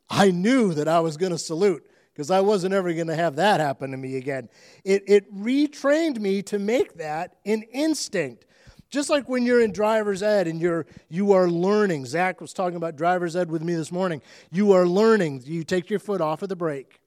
I 0.10 0.32
knew 0.32 0.73
that 0.73 0.88
I 0.88 0.99
was 0.99 1.17
going 1.17 1.32
to 1.32 1.38
salute 1.38 1.86
because 2.13 2.32
I 2.32 2.41
wasn't 2.41 2.73
ever 2.73 2.93
going 2.93 3.08
to 3.08 3.15
have 3.15 3.38
that 3.38 3.60
happen 3.60 3.91
to 3.91 3.97
me 3.97 4.17
again. 4.17 4.49
It, 4.84 5.04
it 5.08 5.34
retrained 5.34 6.19
me 6.19 6.41
to 6.43 6.60
make 6.60 6.95
that 6.95 7.36
an 7.45 7.63
instinct. 7.71 8.45
Just 8.89 9.10
like 9.10 9.30
when 9.30 9.43
you're 9.43 9.62
in 9.62 9.71
driver's 9.71 10.23
ed 10.23 10.47
and 10.47 10.60
you're 10.60 10.88
you 11.10 11.32
are 11.34 11.47
learning. 11.47 12.06
Zach 12.08 12.41
was 12.41 12.54
talking 12.54 12.75
about 12.75 12.95
driver's 12.95 13.36
ed 13.36 13.52
with 13.52 13.62
me 13.62 13.75
this 13.75 13.91
morning. 13.91 14.21
You 14.52 14.71
are 14.71 14.88
learning. 14.88 15.43
You 15.45 15.63
take 15.63 15.89
your 15.89 15.99
foot 15.99 16.21
off 16.21 16.41
of 16.41 16.49
the 16.49 16.56
brake 16.56 16.99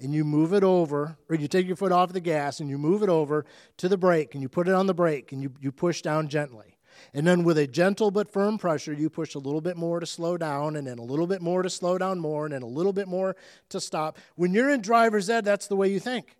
and 0.00 0.12
you 0.12 0.24
move 0.24 0.52
it 0.52 0.62
over, 0.62 1.16
or 1.28 1.36
you 1.36 1.48
take 1.48 1.66
your 1.66 1.76
foot 1.76 1.92
off 1.92 2.10
of 2.10 2.14
the 2.14 2.20
gas 2.20 2.60
and 2.60 2.68
you 2.68 2.78
move 2.78 3.02
it 3.02 3.08
over 3.08 3.44
to 3.78 3.88
the 3.88 3.96
brake 3.96 4.34
and 4.34 4.42
you 4.42 4.48
put 4.48 4.68
it 4.68 4.74
on 4.74 4.86
the 4.86 4.94
brake 4.94 5.32
and 5.32 5.42
you, 5.42 5.52
you 5.60 5.72
push 5.72 6.02
down 6.02 6.28
gently. 6.28 6.67
And 7.14 7.26
then 7.26 7.44
with 7.44 7.58
a 7.58 7.66
gentle 7.66 8.10
but 8.10 8.30
firm 8.30 8.58
pressure, 8.58 8.92
you 8.92 9.08
push 9.08 9.34
a 9.34 9.38
little 9.38 9.60
bit 9.60 9.76
more 9.76 10.00
to 10.00 10.06
slow 10.06 10.36
down, 10.36 10.76
and 10.76 10.86
then 10.86 10.98
a 10.98 11.02
little 11.02 11.26
bit 11.26 11.40
more 11.40 11.62
to 11.62 11.70
slow 11.70 11.98
down 11.98 12.20
more, 12.20 12.44
and 12.44 12.54
then 12.54 12.62
a 12.62 12.66
little 12.66 12.92
bit 12.92 13.08
more 13.08 13.36
to 13.70 13.80
stop. 13.80 14.18
When 14.36 14.52
you're 14.52 14.70
in 14.70 14.82
driver's 14.82 15.30
ed, 15.30 15.44
that's 15.44 15.66
the 15.66 15.76
way 15.76 15.88
you 15.88 16.00
think. 16.00 16.36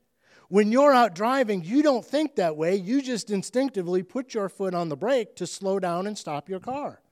When 0.48 0.72
you're 0.72 0.94
out 0.94 1.14
driving, 1.14 1.62
you 1.62 1.82
don't 1.82 2.04
think 2.04 2.36
that 2.36 2.56
way. 2.56 2.76
You 2.76 3.02
just 3.02 3.30
instinctively 3.30 4.02
put 4.02 4.32
your 4.32 4.48
foot 4.48 4.74
on 4.74 4.88
the 4.88 4.96
brake 4.96 5.36
to 5.36 5.46
slow 5.46 5.78
down 5.78 6.06
and 6.06 6.16
stop 6.16 6.48
your 6.48 6.60
car. 6.60 7.02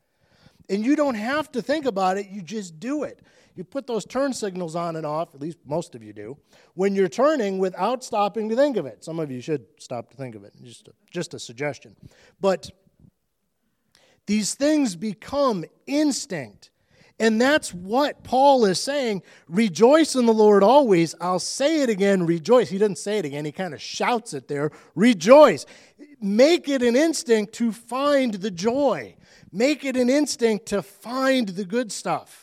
And 0.69 0.85
you 0.85 0.97
don't 0.97 1.15
have 1.15 1.53
to 1.53 1.63
think 1.63 1.85
about 1.85 2.17
it, 2.17 2.29
you 2.29 2.43
just 2.43 2.81
do 2.81 3.05
it. 3.05 3.21
You 3.55 3.65
put 3.65 3.87
those 3.87 4.05
turn 4.05 4.35
signals 4.35 4.77
on 4.77 4.97
and 4.97 5.07
off, 5.07 5.35
at 5.35 5.41
least 5.41 5.59
most 5.65 5.95
of 5.95 6.03
you 6.03 6.13
do, 6.13 6.37
when 6.75 6.95
you're 6.95 7.09
turning 7.09 7.59
without 7.59 8.05
stopping 8.05 8.51
to 8.51 8.57
think 8.57 8.77
of 8.77 8.85
it. 8.85 9.03
Some 9.03 9.19
of 9.19 9.31
you 9.31 9.41
should 9.41 9.65
stop 9.79 10.11
to 10.11 10.17
think 10.17 10.35
of 10.35 10.45
it, 10.45 10.53
just 10.63 10.89
a, 10.89 10.93
just 11.11 11.33
a 11.33 11.39
suggestion. 11.39 11.97
But 12.39 12.71
these 14.27 14.55
things 14.55 14.97
become 14.97 15.65
instinct. 15.87 16.71
And 17.19 17.41
that's 17.41 17.73
what 17.73 18.25
Paul 18.25 18.67
is 18.67 18.79
saying. 18.79 19.23
Rejoice 19.49 20.15
in 20.17 20.27
the 20.27 20.35
Lord 20.35 20.63
always. 20.63 21.15
I'll 21.21 21.39
say 21.39 21.81
it 21.81 21.89
again, 21.89 22.27
rejoice. 22.27 22.69
He 22.69 22.77
doesn't 22.77 22.99
say 22.99 23.19
it 23.19 23.25
again, 23.25 23.45
he 23.45 23.53
kind 23.53 23.73
of 23.73 23.81
shouts 23.81 24.35
it 24.35 24.49
there. 24.49 24.71
Rejoice. 24.95 25.65
Make 26.21 26.69
it 26.69 26.83
an 26.83 26.97
instinct 26.97 27.55
to 27.55 27.73
find 27.73 28.35
the 28.35 28.51
joy, 28.51 29.17
make 29.53 29.85
it 29.85 29.97
an 29.97 30.11
instinct 30.11 30.67
to 30.67 30.83
find 30.83 31.49
the 31.49 31.65
good 31.65 31.91
stuff. 31.91 32.43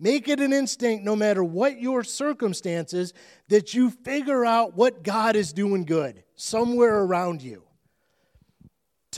Make 0.00 0.28
it 0.28 0.38
an 0.38 0.52
instinct, 0.52 1.04
no 1.04 1.16
matter 1.16 1.42
what 1.42 1.80
your 1.80 2.04
circumstances, 2.04 3.12
that 3.48 3.74
you 3.74 3.90
figure 3.90 4.46
out 4.46 4.76
what 4.76 5.02
God 5.02 5.34
is 5.34 5.52
doing 5.52 5.84
good 5.84 6.22
somewhere 6.36 7.00
around 7.00 7.42
you 7.42 7.67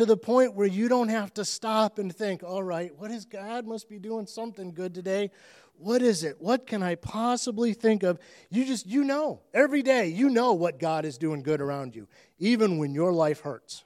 to 0.00 0.06
the 0.06 0.16
point 0.16 0.54
where 0.54 0.66
you 0.66 0.88
don't 0.88 1.10
have 1.10 1.34
to 1.34 1.44
stop 1.44 1.98
and 1.98 2.16
think, 2.16 2.42
all 2.42 2.62
right, 2.62 2.90
what 2.96 3.10
is 3.10 3.26
God 3.26 3.66
must 3.66 3.86
be 3.86 3.98
doing 3.98 4.26
something 4.26 4.72
good 4.72 4.94
today? 4.94 5.30
What 5.76 6.00
is 6.00 6.24
it? 6.24 6.36
What 6.40 6.66
can 6.66 6.82
I 6.82 6.94
possibly 6.94 7.74
think 7.74 8.02
of? 8.02 8.18
You 8.48 8.64
just, 8.64 8.86
you 8.86 9.04
know, 9.04 9.42
every 9.52 9.82
day, 9.82 10.06
you 10.06 10.30
know 10.30 10.54
what 10.54 10.78
God 10.78 11.04
is 11.04 11.18
doing 11.18 11.42
good 11.42 11.60
around 11.60 11.94
you, 11.94 12.08
even 12.38 12.78
when 12.78 12.94
your 12.94 13.12
life 13.12 13.40
hurts, 13.40 13.84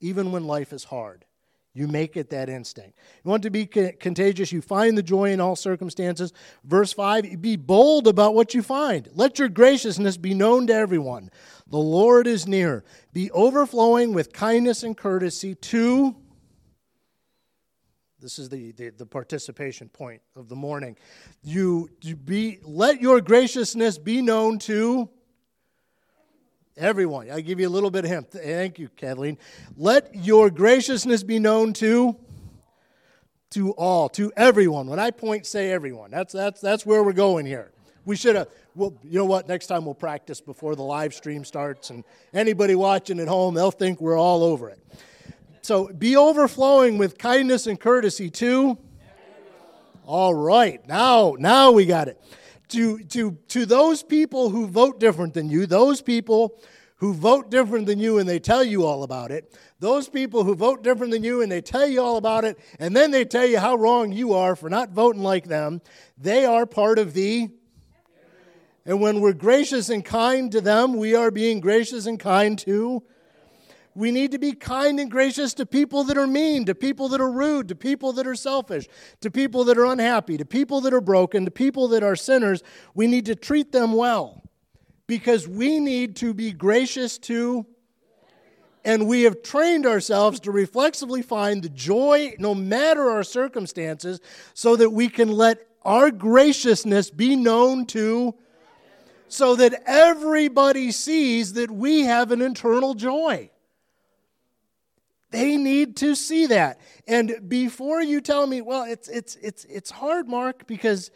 even 0.00 0.32
when 0.32 0.44
life 0.44 0.72
is 0.72 0.82
hard. 0.82 1.24
You 1.72 1.86
make 1.86 2.16
it 2.16 2.30
that 2.30 2.48
instinct. 2.48 2.98
You 3.24 3.30
want 3.30 3.44
to 3.44 3.50
be 3.50 3.66
contagious, 3.66 4.50
you 4.50 4.60
find 4.60 4.98
the 4.98 5.02
joy 5.02 5.30
in 5.30 5.40
all 5.40 5.54
circumstances. 5.54 6.32
Verse 6.64 6.92
5 6.92 7.40
be 7.40 7.54
bold 7.54 8.08
about 8.08 8.34
what 8.34 8.54
you 8.54 8.62
find. 8.62 9.08
Let 9.12 9.40
your 9.40 9.48
graciousness 9.48 10.16
be 10.16 10.34
known 10.34 10.68
to 10.68 10.74
everyone. 10.74 11.30
The 11.74 11.80
Lord 11.80 12.28
is 12.28 12.46
near. 12.46 12.84
Be 13.12 13.32
overflowing 13.32 14.14
with 14.14 14.32
kindness 14.32 14.84
and 14.84 14.96
courtesy 14.96 15.56
to 15.56 16.14
This 18.20 18.38
is 18.38 18.48
the, 18.48 18.70
the, 18.70 18.90
the 18.90 19.06
participation 19.06 19.88
point 19.88 20.22
of 20.36 20.48
the 20.48 20.54
morning. 20.54 20.96
You, 21.42 21.90
you 22.00 22.14
be 22.14 22.60
let 22.62 23.00
your 23.00 23.20
graciousness 23.20 23.98
be 23.98 24.22
known 24.22 24.60
to 24.60 25.08
everyone. 26.76 27.28
I'll 27.28 27.40
give 27.40 27.58
you 27.58 27.66
a 27.66 27.74
little 27.74 27.90
bit 27.90 28.04
of 28.04 28.10
hint. 28.12 28.30
Thank 28.30 28.78
you, 28.78 28.88
Kathleen. 28.90 29.36
Let 29.76 30.14
your 30.14 30.50
graciousness 30.50 31.24
be 31.24 31.40
known 31.40 31.72
to 31.72 32.16
to 33.50 33.72
all, 33.72 34.08
to 34.10 34.32
everyone. 34.36 34.86
When 34.86 35.00
I 35.00 35.10
point, 35.10 35.44
say 35.44 35.72
everyone. 35.72 36.12
That's 36.12 36.32
that's 36.32 36.60
that's 36.60 36.86
where 36.86 37.02
we're 37.02 37.12
going 37.14 37.46
here. 37.46 37.73
We 38.04 38.16
should 38.16 38.36
have. 38.36 38.48
Well, 38.74 38.94
you 39.02 39.18
know 39.18 39.24
what? 39.24 39.48
Next 39.48 39.66
time 39.68 39.84
we'll 39.84 39.94
practice 39.94 40.40
before 40.40 40.76
the 40.76 40.82
live 40.82 41.14
stream 41.14 41.44
starts, 41.44 41.90
and 41.90 42.04
anybody 42.32 42.74
watching 42.74 43.18
at 43.20 43.28
home, 43.28 43.54
they'll 43.54 43.70
think 43.70 44.00
we're 44.00 44.18
all 44.18 44.42
over 44.42 44.68
it. 44.68 44.78
So 45.62 45.88
be 45.88 46.16
overflowing 46.16 46.98
with 46.98 47.16
kindness 47.16 47.66
and 47.66 47.80
courtesy 47.80 48.28
too. 48.28 48.76
All 50.04 50.34
right, 50.34 50.86
now 50.86 51.36
now 51.38 51.72
we 51.72 51.86
got 51.86 52.08
it. 52.08 52.20
To 52.68 52.98
to 52.98 53.38
to 53.48 53.64
those 53.64 54.02
people 54.02 54.50
who 54.50 54.66
vote 54.66 55.00
different 55.00 55.32
than 55.32 55.48
you, 55.48 55.64
those 55.64 56.02
people 56.02 56.60
who 56.96 57.14
vote 57.14 57.50
different 57.50 57.86
than 57.86 57.98
you 57.98 58.18
and 58.18 58.28
they 58.28 58.38
tell 58.38 58.62
you 58.62 58.84
all 58.84 59.02
about 59.02 59.30
it, 59.30 59.56
those 59.80 60.08
people 60.08 60.44
who 60.44 60.54
vote 60.54 60.82
different 60.82 61.12
than 61.12 61.24
you 61.24 61.40
and 61.40 61.50
they 61.50 61.60
tell 61.62 61.86
you 61.86 62.02
all 62.02 62.18
about 62.18 62.44
it, 62.44 62.58
and 62.78 62.94
then 62.94 63.10
they 63.10 63.24
tell 63.24 63.46
you 63.46 63.58
how 63.58 63.74
wrong 63.74 64.12
you 64.12 64.34
are 64.34 64.54
for 64.54 64.68
not 64.68 64.90
voting 64.90 65.22
like 65.22 65.44
them, 65.44 65.80
they 66.18 66.44
are 66.44 66.66
part 66.66 66.98
of 66.98 67.14
the. 67.14 67.48
And 68.86 69.00
when 69.00 69.20
we're 69.20 69.32
gracious 69.32 69.88
and 69.88 70.04
kind 70.04 70.52
to 70.52 70.60
them, 70.60 70.96
we 70.96 71.14
are 71.14 71.30
being 71.30 71.60
gracious 71.60 72.06
and 72.06 72.20
kind 72.20 72.58
to 72.60 73.02
we 73.94 74.10
need 74.10 74.32
to 74.32 74.38
be 74.38 74.52
kind 74.52 74.98
and 74.98 75.10
gracious 75.10 75.54
to 75.54 75.66
people 75.66 76.04
that 76.04 76.18
are 76.18 76.26
mean, 76.26 76.64
to 76.64 76.74
people 76.74 77.08
that 77.10 77.20
are 77.20 77.30
rude, 77.30 77.68
to 77.68 77.76
people 77.76 78.12
that 78.14 78.26
are 78.26 78.34
selfish, 78.34 78.88
to 79.20 79.30
people 79.30 79.64
that 79.64 79.78
are 79.78 79.86
unhappy, 79.86 80.36
to 80.36 80.44
people 80.44 80.80
that 80.82 80.92
are 80.92 81.00
broken, 81.00 81.44
to 81.44 81.50
people 81.50 81.88
that 81.88 82.02
are 82.02 82.16
sinners. 82.16 82.62
We 82.94 83.06
need 83.06 83.26
to 83.26 83.36
treat 83.36 83.70
them 83.70 83.92
well 83.92 84.42
because 85.06 85.46
we 85.46 85.78
need 85.78 86.16
to 86.16 86.34
be 86.34 86.50
gracious 86.50 87.18
to, 87.18 87.66
and 88.84 89.06
we 89.06 89.22
have 89.22 89.42
trained 89.42 89.86
ourselves 89.86 90.40
to 90.40 90.50
reflexively 90.50 91.22
find 91.22 91.62
the 91.62 91.68
joy 91.68 92.34
no 92.38 92.54
matter 92.54 93.10
our 93.10 93.22
circumstances 93.22 94.20
so 94.54 94.74
that 94.74 94.90
we 94.90 95.08
can 95.08 95.30
let 95.30 95.68
our 95.82 96.10
graciousness 96.10 97.10
be 97.10 97.36
known 97.36 97.86
to 97.86 98.34
so 99.28 99.56
that 99.56 99.82
everybody 99.86 100.92
sees 100.92 101.54
that 101.54 101.70
we 101.70 102.02
have 102.02 102.30
an 102.30 102.42
internal 102.42 102.94
joy. 102.94 103.50
They 105.30 105.56
need 105.56 105.96
to 105.96 106.14
see 106.14 106.46
that. 106.46 106.80
And 107.08 107.48
before 107.48 108.00
you 108.00 108.20
tell 108.20 108.46
me, 108.46 108.60
well, 108.60 108.84
it's 108.84 109.08
it's 109.08 109.34
it's 109.36 109.64
it's 109.64 109.90
hard, 109.90 110.28
Mark, 110.28 110.66
because 110.68 111.10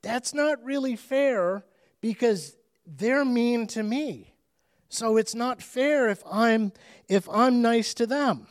that's 0.00 0.32
not 0.32 0.64
really 0.64 0.96
fair 0.96 1.64
because 2.00 2.56
they're 2.86 3.26
mean 3.26 3.66
to 3.68 3.82
me. 3.82 4.32
So 4.88 5.18
it's 5.18 5.34
not 5.34 5.60
fair 5.60 6.08
if 6.08 6.22
I'm 6.30 6.72
if 7.08 7.28
I'm 7.28 7.60
nice 7.60 7.92
to 7.94 8.06
them. 8.06 8.46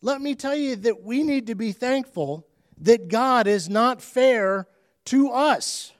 Let 0.00 0.20
me 0.20 0.34
tell 0.34 0.54
you 0.54 0.76
that 0.76 1.02
we 1.02 1.22
need 1.22 1.48
to 1.48 1.54
be 1.54 1.72
thankful 1.72 2.46
that 2.78 3.08
God 3.08 3.46
is 3.46 3.68
not 3.68 4.02
fair 4.02 4.68
to 5.06 5.30
us. 5.30 5.92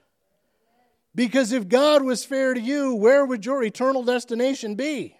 Because 1.15 1.51
if 1.51 1.67
God 1.67 2.03
was 2.03 2.25
fair 2.25 2.53
to 2.53 2.59
you, 2.59 2.95
where 2.95 3.25
would 3.25 3.45
your 3.45 3.63
eternal 3.63 4.03
destination 4.03 4.75
be? 4.75 5.17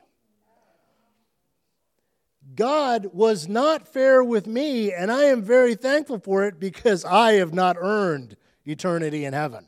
God 2.55 3.09
was 3.13 3.47
not 3.47 3.87
fair 3.87 4.23
with 4.23 4.47
me, 4.47 4.93
and 4.93 5.11
I 5.11 5.25
am 5.25 5.41
very 5.41 5.75
thankful 5.75 6.19
for 6.19 6.45
it 6.45 6.59
because 6.59 7.05
I 7.05 7.33
have 7.33 7.53
not 7.53 7.77
earned 7.79 8.35
eternity 8.65 9.25
in 9.25 9.33
heaven. 9.33 9.67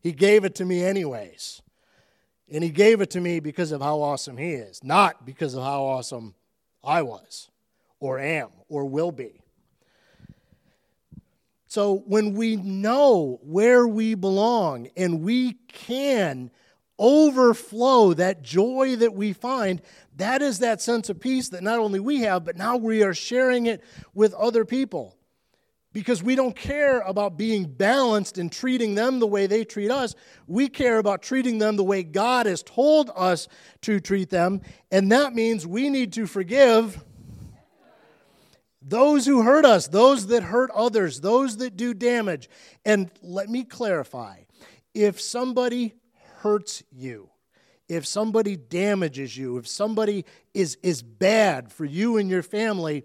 He 0.00 0.12
gave 0.12 0.44
it 0.44 0.54
to 0.56 0.64
me, 0.64 0.84
anyways. 0.84 1.62
And 2.50 2.64
He 2.64 2.70
gave 2.70 3.00
it 3.00 3.10
to 3.10 3.20
me 3.20 3.40
because 3.40 3.72
of 3.72 3.80
how 3.80 4.00
awesome 4.00 4.36
He 4.36 4.52
is, 4.52 4.82
not 4.82 5.24
because 5.26 5.54
of 5.54 5.62
how 5.62 5.84
awesome 5.84 6.34
I 6.82 7.02
was, 7.02 7.50
or 8.00 8.18
am, 8.18 8.48
or 8.68 8.84
will 8.86 9.12
be. 9.12 9.37
So 11.68 12.02
when 12.06 12.32
we 12.32 12.56
know 12.56 13.40
where 13.42 13.86
we 13.86 14.14
belong 14.14 14.88
and 14.96 15.22
we 15.22 15.52
can 15.68 16.50
overflow 16.98 18.14
that 18.14 18.42
joy 18.42 18.96
that 18.96 19.14
we 19.14 19.34
find, 19.34 19.82
that 20.16 20.40
is 20.40 20.60
that 20.60 20.80
sense 20.80 21.10
of 21.10 21.20
peace 21.20 21.50
that 21.50 21.62
not 21.62 21.78
only 21.78 22.00
we 22.00 22.22
have, 22.22 22.44
but 22.44 22.56
now 22.56 22.78
we 22.78 23.02
are 23.02 23.12
sharing 23.12 23.66
it 23.66 23.84
with 24.14 24.32
other 24.32 24.64
people. 24.64 25.14
Because 25.92 26.22
we 26.22 26.36
don't 26.36 26.56
care 26.56 27.00
about 27.00 27.36
being 27.36 27.64
balanced 27.64 28.38
and 28.38 28.50
treating 28.50 28.94
them 28.94 29.20
the 29.20 29.26
way 29.26 29.46
they 29.46 29.64
treat 29.64 29.90
us. 29.90 30.14
We 30.46 30.68
care 30.68 30.98
about 30.98 31.22
treating 31.22 31.58
them 31.58 31.76
the 31.76 31.84
way 31.84 32.02
God 32.02 32.46
has 32.46 32.62
told 32.62 33.10
us 33.14 33.46
to 33.82 34.00
treat 34.00 34.30
them. 34.30 34.62
And 34.90 35.12
that 35.12 35.34
means 35.34 35.66
we 35.66 35.90
need 35.90 36.14
to 36.14 36.26
forgive 36.26 37.02
those 38.88 39.26
who 39.26 39.42
hurt 39.42 39.64
us, 39.64 39.88
those 39.88 40.28
that 40.28 40.42
hurt 40.42 40.70
others, 40.74 41.20
those 41.20 41.58
that 41.58 41.76
do 41.76 41.94
damage. 41.94 42.48
And 42.84 43.10
let 43.22 43.48
me 43.48 43.64
clarify 43.64 44.40
if 44.94 45.20
somebody 45.20 45.94
hurts 46.40 46.82
you, 46.90 47.30
if 47.88 48.06
somebody 48.06 48.56
damages 48.56 49.36
you, 49.36 49.58
if 49.58 49.68
somebody 49.68 50.24
is, 50.54 50.76
is 50.82 51.02
bad 51.02 51.72
for 51.72 51.84
you 51.84 52.16
and 52.16 52.30
your 52.30 52.42
family, 52.42 53.04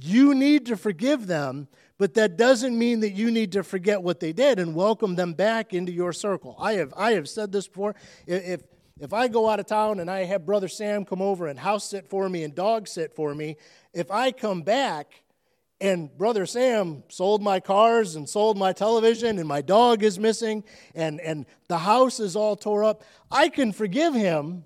you 0.00 0.34
need 0.34 0.66
to 0.66 0.76
forgive 0.76 1.26
them, 1.26 1.68
but 1.98 2.14
that 2.14 2.36
doesn't 2.36 2.78
mean 2.78 3.00
that 3.00 3.10
you 3.10 3.30
need 3.30 3.52
to 3.52 3.62
forget 3.62 4.02
what 4.02 4.20
they 4.20 4.32
did 4.32 4.58
and 4.58 4.74
welcome 4.74 5.14
them 5.16 5.34
back 5.34 5.74
into 5.74 5.92
your 5.92 6.12
circle. 6.12 6.56
I 6.58 6.74
have, 6.74 6.94
I 6.96 7.12
have 7.12 7.28
said 7.28 7.52
this 7.52 7.68
before. 7.68 7.94
If, 8.26 8.62
if 9.00 9.12
I 9.14 9.28
go 9.28 9.48
out 9.48 9.58
of 9.58 9.66
town 9.66 9.98
and 9.98 10.10
I 10.10 10.24
have 10.24 10.46
Brother 10.46 10.68
Sam 10.68 11.04
come 11.04 11.22
over 11.22 11.46
and 11.46 11.58
house 11.58 11.88
sit 11.88 12.08
for 12.08 12.28
me 12.28 12.44
and 12.44 12.54
dog 12.54 12.86
sit 12.86 13.14
for 13.14 13.34
me, 13.34 13.56
if 13.94 14.10
I 14.10 14.30
come 14.30 14.62
back 14.62 15.22
and 15.80 16.16
brother 16.18 16.44
sam 16.44 17.02
sold 17.08 17.42
my 17.42 17.58
cars 17.58 18.14
and 18.16 18.28
sold 18.28 18.58
my 18.58 18.72
television 18.72 19.38
and 19.38 19.48
my 19.48 19.62
dog 19.62 20.02
is 20.02 20.18
missing 20.18 20.62
and, 20.94 21.20
and 21.20 21.46
the 21.68 21.78
house 21.78 22.20
is 22.20 22.36
all 22.36 22.54
tore 22.54 22.84
up 22.84 23.02
i 23.30 23.48
can 23.48 23.72
forgive 23.72 24.12
him 24.12 24.62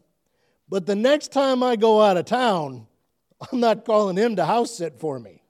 but 0.68 0.86
the 0.86 0.96
next 0.96 1.30
time 1.30 1.62
i 1.62 1.76
go 1.76 2.02
out 2.02 2.16
of 2.16 2.24
town 2.24 2.86
i'm 3.52 3.60
not 3.60 3.84
calling 3.84 4.16
him 4.16 4.34
to 4.34 4.44
house 4.44 4.76
sit 4.76 4.98
for 4.98 5.20
me 5.20 5.43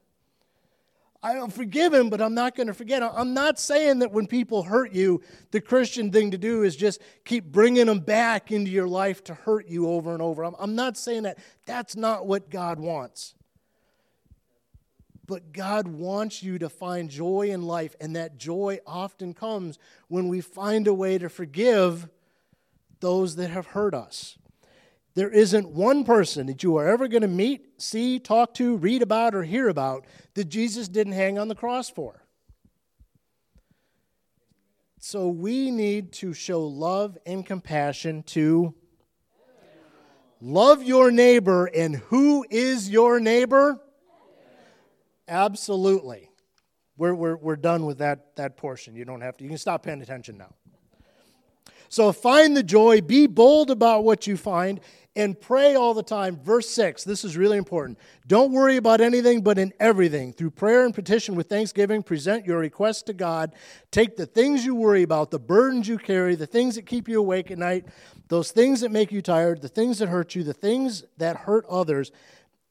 i'll 1.24 1.48
forgive 1.48 1.92
him 1.92 2.08
but 2.08 2.20
i'm 2.20 2.34
not 2.34 2.54
going 2.54 2.66
to 2.68 2.74
forget 2.74 3.02
i'm 3.02 3.34
not 3.34 3.58
saying 3.58 3.98
that 3.98 4.12
when 4.12 4.26
people 4.26 4.62
hurt 4.62 4.92
you 4.92 5.20
the 5.50 5.60
christian 5.60 6.12
thing 6.12 6.30
to 6.30 6.38
do 6.38 6.62
is 6.62 6.76
just 6.76 7.00
keep 7.24 7.44
bringing 7.50 7.86
them 7.86 7.98
back 7.98 8.52
into 8.52 8.70
your 8.70 8.86
life 8.86 9.24
to 9.24 9.34
hurt 9.34 9.68
you 9.68 9.88
over 9.88 10.12
and 10.12 10.22
over. 10.22 10.44
I'm, 10.44 10.54
I'm 10.58 10.74
not 10.74 10.96
saying 10.96 11.24
that. 11.24 11.38
That's 11.66 11.96
not 11.96 12.26
what 12.26 12.50
god 12.50 12.78
wants. 12.78 13.34
But 15.26 15.52
God 15.52 15.88
wants 15.88 16.42
you 16.42 16.58
to 16.58 16.68
find 16.68 17.08
joy 17.08 17.48
in 17.50 17.62
life, 17.62 17.96
and 17.98 18.14
that 18.14 18.36
joy 18.36 18.80
often 18.86 19.32
comes 19.32 19.78
when 20.08 20.28
we 20.28 20.42
find 20.42 20.86
a 20.86 20.92
way 20.92 21.16
to 21.16 21.30
forgive 21.30 22.08
those 23.00 23.36
that 23.36 23.48
have 23.48 23.68
hurt 23.68 23.94
us. 23.94 24.36
There 25.14 25.30
isn't 25.30 25.68
one 25.68 26.04
person 26.04 26.46
that 26.48 26.62
you 26.62 26.76
are 26.76 26.88
ever 26.88 27.06
going 27.06 27.22
to 27.22 27.28
meet, 27.28 27.80
see, 27.80 28.18
talk 28.18 28.54
to, 28.54 28.76
read 28.76 29.00
about, 29.00 29.34
or 29.34 29.44
hear 29.44 29.68
about 29.68 30.06
that 30.34 30.46
Jesus 30.46 30.88
didn't 30.88 31.12
hang 31.12 31.38
on 31.38 31.46
the 31.46 31.54
cross 31.54 31.88
for. 31.88 32.24
So 34.98 35.28
we 35.28 35.70
need 35.70 36.12
to 36.14 36.32
show 36.32 36.66
love 36.66 37.16
and 37.26 37.46
compassion 37.46 38.22
to 38.24 38.74
love 40.40 40.82
your 40.82 41.10
neighbor. 41.10 41.66
And 41.66 41.96
who 41.96 42.44
is 42.50 42.90
your 42.90 43.20
neighbor? 43.20 43.80
Absolutely. 45.28 46.30
We're, 46.96 47.14
we're, 47.14 47.36
we're 47.36 47.56
done 47.56 47.86
with 47.86 47.98
that, 47.98 48.34
that 48.36 48.56
portion. 48.56 48.96
You 48.96 49.04
don't 49.04 49.20
have 49.20 49.36
to, 49.36 49.44
you 49.44 49.50
can 49.50 49.58
stop 49.58 49.84
paying 49.84 50.02
attention 50.02 50.38
now. 50.38 50.54
So 51.88 52.10
find 52.10 52.56
the 52.56 52.62
joy, 52.62 53.02
be 53.02 53.26
bold 53.26 53.70
about 53.70 54.04
what 54.04 54.26
you 54.26 54.36
find, 54.36 54.80
and 55.16 55.40
pray 55.40 55.74
all 55.74 55.94
the 55.94 56.02
time. 56.02 56.40
Verse 56.42 56.68
6, 56.70 57.04
this 57.04 57.24
is 57.24 57.36
really 57.36 57.56
important. 57.56 57.98
Don't 58.26 58.52
worry 58.52 58.76
about 58.76 59.00
anything, 59.00 59.42
but 59.42 59.58
in 59.58 59.72
everything, 59.78 60.32
through 60.32 60.50
prayer 60.50 60.84
and 60.84 60.94
petition 60.94 61.36
with 61.36 61.48
thanksgiving, 61.48 62.02
present 62.02 62.44
your 62.44 62.58
requests 62.58 63.02
to 63.02 63.12
God. 63.12 63.52
Take 63.90 64.16
the 64.16 64.26
things 64.26 64.64
you 64.64 64.74
worry 64.74 65.02
about, 65.02 65.30
the 65.30 65.38
burdens 65.38 65.86
you 65.86 65.98
carry, 65.98 66.34
the 66.34 66.46
things 66.46 66.74
that 66.74 66.86
keep 66.86 67.08
you 67.08 67.20
awake 67.20 67.50
at 67.50 67.58
night, 67.58 67.86
those 68.28 68.50
things 68.50 68.80
that 68.80 68.90
make 68.90 69.12
you 69.12 69.22
tired, 69.22 69.62
the 69.62 69.68
things 69.68 69.98
that 69.98 70.08
hurt 70.08 70.34
you, 70.34 70.42
the 70.42 70.52
things 70.52 71.04
that 71.18 71.36
hurt 71.36 71.64
others, 71.66 72.10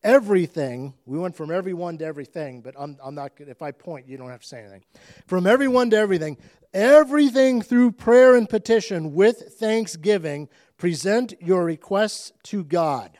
everything, 0.04 0.94
we 1.06 1.18
went 1.18 1.36
from 1.36 1.50
everyone 1.52 1.98
to 1.98 2.06
everything, 2.06 2.62
but 2.62 2.76
I'm, 2.78 2.98
I'm 3.02 3.16
not, 3.16 3.32
if 3.40 3.62
I 3.62 3.72
point, 3.72 4.08
you 4.08 4.18
don't 4.18 4.30
have 4.30 4.42
to 4.42 4.48
say 4.48 4.60
anything. 4.60 4.84
From 5.28 5.48
everyone 5.48 5.90
to 5.92 5.98
everything, 5.98 6.38
everything 6.74 7.62
through 7.62 7.92
prayer 7.94 8.36
and 8.36 8.50
petition 8.50 9.14
with 9.14 9.56
thanksgiving, 9.60 10.50
present 10.84 11.34
your 11.40 11.64
requests 11.64 12.34
to 12.44 12.62
God. 12.62 13.18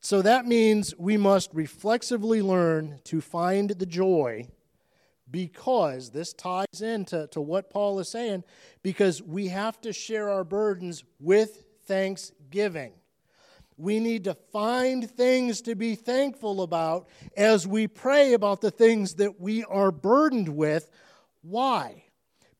So 0.00 0.22
that 0.22 0.46
means 0.46 0.94
we 0.96 1.18
must 1.18 1.50
reflexively 1.52 2.40
learn 2.40 3.00
to 3.04 3.20
find 3.20 3.68
the 3.68 3.84
joy 3.84 4.48
because 5.30 6.08
this 6.08 6.32
ties 6.32 6.80
into 6.80 7.26
to 7.32 7.40
what 7.42 7.68
Paul 7.68 8.00
is 8.00 8.08
saying, 8.08 8.44
because 8.82 9.20
we 9.20 9.48
have 9.48 9.78
to 9.82 9.92
share 9.92 10.30
our 10.30 10.42
burdens 10.42 11.04
with 11.20 11.66
thanksgiving. 11.84 12.94
We 13.76 14.00
need 14.00 14.24
to 14.24 14.32
find 14.32 15.10
things 15.10 15.60
to 15.60 15.74
be 15.74 15.96
thankful 15.96 16.62
about 16.62 17.10
as 17.36 17.66
we 17.66 17.88
pray 17.88 18.32
about 18.32 18.62
the 18.62 18.70
things 18.70 19.16
that 19.16 19.38
we 19.38 19.64
are 19.64 19.92
burdened 19.92 20.48
with. 20.48 20.90
Why? 21.42 22.03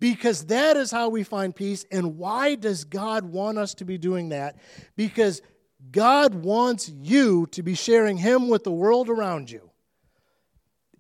Because 0.01 0.47
that 0.47 0.77
is 0.77 0.91
how 0.91 1.09
we 1.09 1.23
find 1.23 1.55
peace. 1.55 1.85
And 1.91 2.19
why 2.19 2.57
does 2.57 2.85
God 2.85 3.25
want 3.25 3.59
us 3.59 3.75
to 3.75 3.85
be 3.85 3.99
doing 3.99 4.31
that? 4.31 4.57
Because 4.97 5.41
God 5.91 6.35
wants 6.35 6.89
you 6.89 7.47
to 7.53 7.63
be 7.63 7.75
sharing 7.75 8.17
Him 8.17 8.49
with 8.49 8.65
the 8.65 8.73
world 8.73 9.09
around 9.09 9.51
you. 9.51 9.71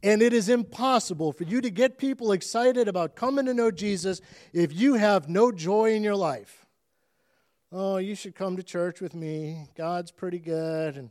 And 0.03 0.21
it 0.21 0.35
is 0.35 0.51
impossible 0.51 1.33
for 1.33 1.45
you 1.45 1.63
to 1.63 1.71
get 1.71 1.97
people 1.97 2.33
excited 2.33 2.89
about 2.89 3.17
coming 3.17 3.47
to 3.47 3.55
know 3.55 3.71
Jesus 3.71 4.21
if 4.53 4.73
you 4.73 4.95
have 4.95 5.31
no 5.31 5.51
joy 5.51 5.95
in 5.95 6.03
your 6.03 6.17
life. 6.17 6.67
Oh, 7.73 7.97
you 7.97 8.15
should 8.15 8.35
come 8.35 8.57
to 8.57 8.63
church 8.63 9.01
with 9.01 9.15
me. 9.15 9.67
God's 9.77 10.13
pretty 10.13 10.39
good 10.39 10.97
and 10.97 11.11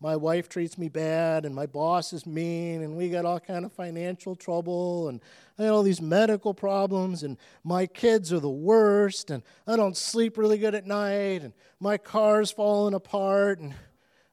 my 0.00 0.16
wife 0.16 0.48
treats 0.48 0.78
me 0.78 0.88
bad 0.88 1.44
and 1.44 1.54
my 1.54 1.66
boss 1.66 2.12
is 2.12 2.26
mean 2.26 2.82
and 2.82 2.96
we 2.96 3.10
got 3.10 3.26
all 3.26 3.38
kind 3.38 3.66
of 3.66 3.72
financial 3.72 4.34
trouble 4.34 5.08
and 5.08 5.20
I 5.58 5.64
got 5.64 5.72
all 5.72 5.82
these 5.82 6.00
medical 6.00 6.54
problems 6.54 7.22
and 7.22 7.36
my 7.62 7.86
kids 7.86 8.32
are 8.32 8.40
the 8.40 8.48
worst 8.48 9.30
and 9.30 9.42
I 9.66 9.76
don't 9.76 9.96
sleep 9.96 10.38
really 10.38 10.56
good 10.56 10.74
at 10.74 10.86
night 10.86 11.42
and 11.42 11.52
my 11.78 11.98
car's 11.98 12.50
falling 12.50 12.94
apart 12.94 13.58
and 13.58 13.74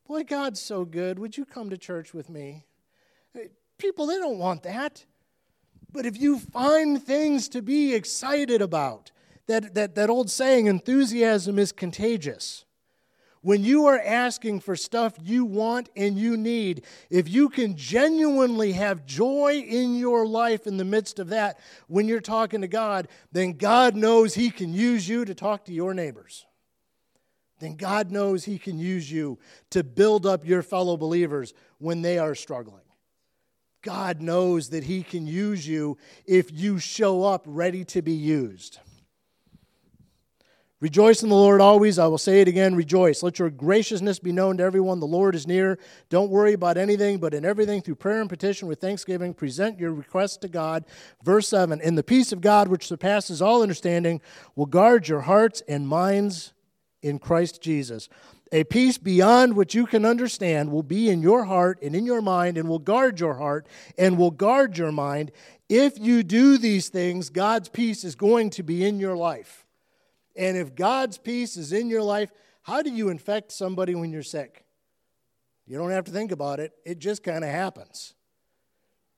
boy 0.07 0.23
God's 0.23 0.61
so 0.61 0.85
good. 0.85 1.19
Would 1.19 1.37
you 1.37 1.45
come 1.45 1.69
to 1.69 1.77
church 1.77 2.13
with 2.13 2.29
me? 2.29 2.65
People, 3.77 4.07
they 4.07 4.17
don't 4.17 4.39
want 4.39 4.63
that. 4.63 5.05
But 5.91 6.05
if 6.05 6.19
you 6.19 6.39
find 6.39 7.01
things 7.01 7.47
to 7.49 7.61
be 7.61 7.93
excited 7.93 8.61
about, 8.61 9.11
that, 9.47 9.73
that, 9.75 9.95
that 9.95 10.09
old 10.09 10.29
saying, 10.29 10.65
enthusiasm 10.65 11.59
is 11.59 11.71
contagious. 11.71 12.65
When 13.41 13.63
you 13.63 13.85
are 13.85 13.99
asking 13.99 14.61
for 14.61 14.75
stuff 14.75 15.13
you 15.21 15.45
want 15.45 15.89
and 15.95 16.17
you 16.17 16.35
need, 16.37 16.85
if 17.09 17.29
you 17.29 17.49
can 17.49 17.75
genuinely 17.75 18.73
have 18.73 19.05
joy 19.05 19.63
in 19.67 19.95
your 19.95 20.25
life 20.25 20.67
in 20.67 20.77
the 20.77 20.85
midst 20.85 21.19
of 21.19 21.29
that, 21.29 21.59
when 21.87 22.07
you're 22.07 22.19
talking 22.19 22.61
to 22.61 22.67
God, 22.67 23.07
then 23.31 23.53
God 23.53 23.95
knows 23.95 24.33
He 24.33 24.49
can 24.49 24.73
use 24.73 25.07
you 25.07 25.23
to 25.25 25.35
talk 25.35 25.65
to 25.65 25.73
your 25.73 25.93
neighbors. 25.93 26.45
Then 27.59 27.75
God 27.75 28.11
knows 28.11 28.45
He 28.45 28.57
can 28.57 28.79
use 28.79 29.11
you 29.11 29.39
to 29.71 29.83
build 29.83 30.25
up 30.25 30.45
your 30.45 30.61
fellow 30.61 30.97
believers 30.97 31.53
when 31.79 32.01
they 32.01 32.19
are 32.19 32.35
struggling. 32.35 32.83
God 33.81 34.21
knows 34.21 34.69
that 34.69 34.83
He 34.83 35.03
can 35.03 35.27
use 35.27 35.67
you 35.67 35.97
if 36.25 36.51
you 36.51 36.79
show 36.79 37.23
up 37.23 37.43
ready 37.45 37.85
to 37.85 38.01
be 38.01 38.13
used. 38.13 38.79
Rejoice 40.79 41.23
in 41.23 41.29
the 41.29 41.35
Lord 41.35 41.59
always. 41.59 41.97
I 41.97 42.05
will 42.05 42.19
say 42.19 42.39
it 42.39 42.47
again 42.47 42.75
rejoice. 42.75 43.23
Let 43.23 43.39
your 43.39 43.49
graciousness 43.49 44.19
be 44.19 44.31
known 44.31 44.57
to 44.57 44.63
everyone. 44.63 44.99
The 44.99 45.07
Lord 45.07 45.33
is 45.33 45.47
near. 45.47 45.79
Don't 46.09 46.29
worry 46.29 46.53
about 46.53 46.77
anything, 46.77 47.17
but 47.17 47.33
in 47.33 47.45
everything, 47.45 47.81
through 47.81 47.95
prayer 47.95 48.21
and 48.21 48.29
petition 48.29 48.67
with 48.67 48.79
thanksgiving, 48.79 49.33
present 49.33 49.79
your 49.79 49.91
requests 49.91 50.37
to 50.37 50.47
God. 50.47 50.85
Verse 51.23 51.47
7 51.47 51.81
In 51.81 51.95
the 51.95 52.03
peace 52.03 52.31
of 52.31 52.41
God, 52.41 52.67
which 52.67 52.85
surpasses 52.85 53.41
all 53.41 53.63
understanding, 53.63 54.21
will 54.55 54.67
guard 54.67 55.07
your 55.07 55.21
hearts 55.21 55.63
and 55.67 55.87
minds 55.87 56.53
in 57.01 57.17
Christ 57.17 57.59
Jesus. 57.59 58.07
A 58.51 58.63
peace 58.63 58.99
beyond 58.99 59.55
what 59.55 59.73
you 59.73 59.87
can 59.87 60.05
understand 60.05 60.71
will 60.71 60.83
be 60.83 61.09
in 61.09 61.23
your 61.23 61.45
heart 61.45 61.79
and 61.81 61.95
in 61.95 62.05
your 62.05 62.21
mind 62.21 62.55
and 62.55 62.69
will 62.69 62.79
guard 62.79 63.19
your 63.19 63.33
heart 63.33 63.67
and 63.97 64.15
will 64.15 64.31
guard 64.31 64.77
your 64.77 64.91
mind. 64.91 65.31
If 65.69 65.97
you 65.97 66.21
do 66.21 66.59
these 66.59 66.89
things, 66.89 67.31
God's 67.31 67.67
peace 67.67 68.03
is 68.03 68.13
going 68.15 68.51
to 68.51 68.63
be 68.63 68.85
in 68.85 68.99
your 68.99 69.17
life. 69.17 69.66
And 70.37 70.55
if 70.55 70.75
God's 70.75 71.17
peace 71.17 71.57
is 71.57 71.73
in 71.73 71.89
your 71.89 72.03
life, 72.03 72.31
how 72.61 72.81
do 72.81 72.91
you 72.91 73.09
infect 73.09 73.51
somebody 73.51 73.95
when 73.95 74.11
you're 74.11 74.23
sick? 74.23 74.63
You 75.65 75.77
don't 75.77 75.91
have 75.91 76.05
to 76.05 76.11
think 76.11 76.31
about 76.31 76.59
it, 76.59 76.73
it 76.85 76.99
just 76.99 77.23
kind 77.23 77.43
of 77.43 77.49
happens. 77.49 78.13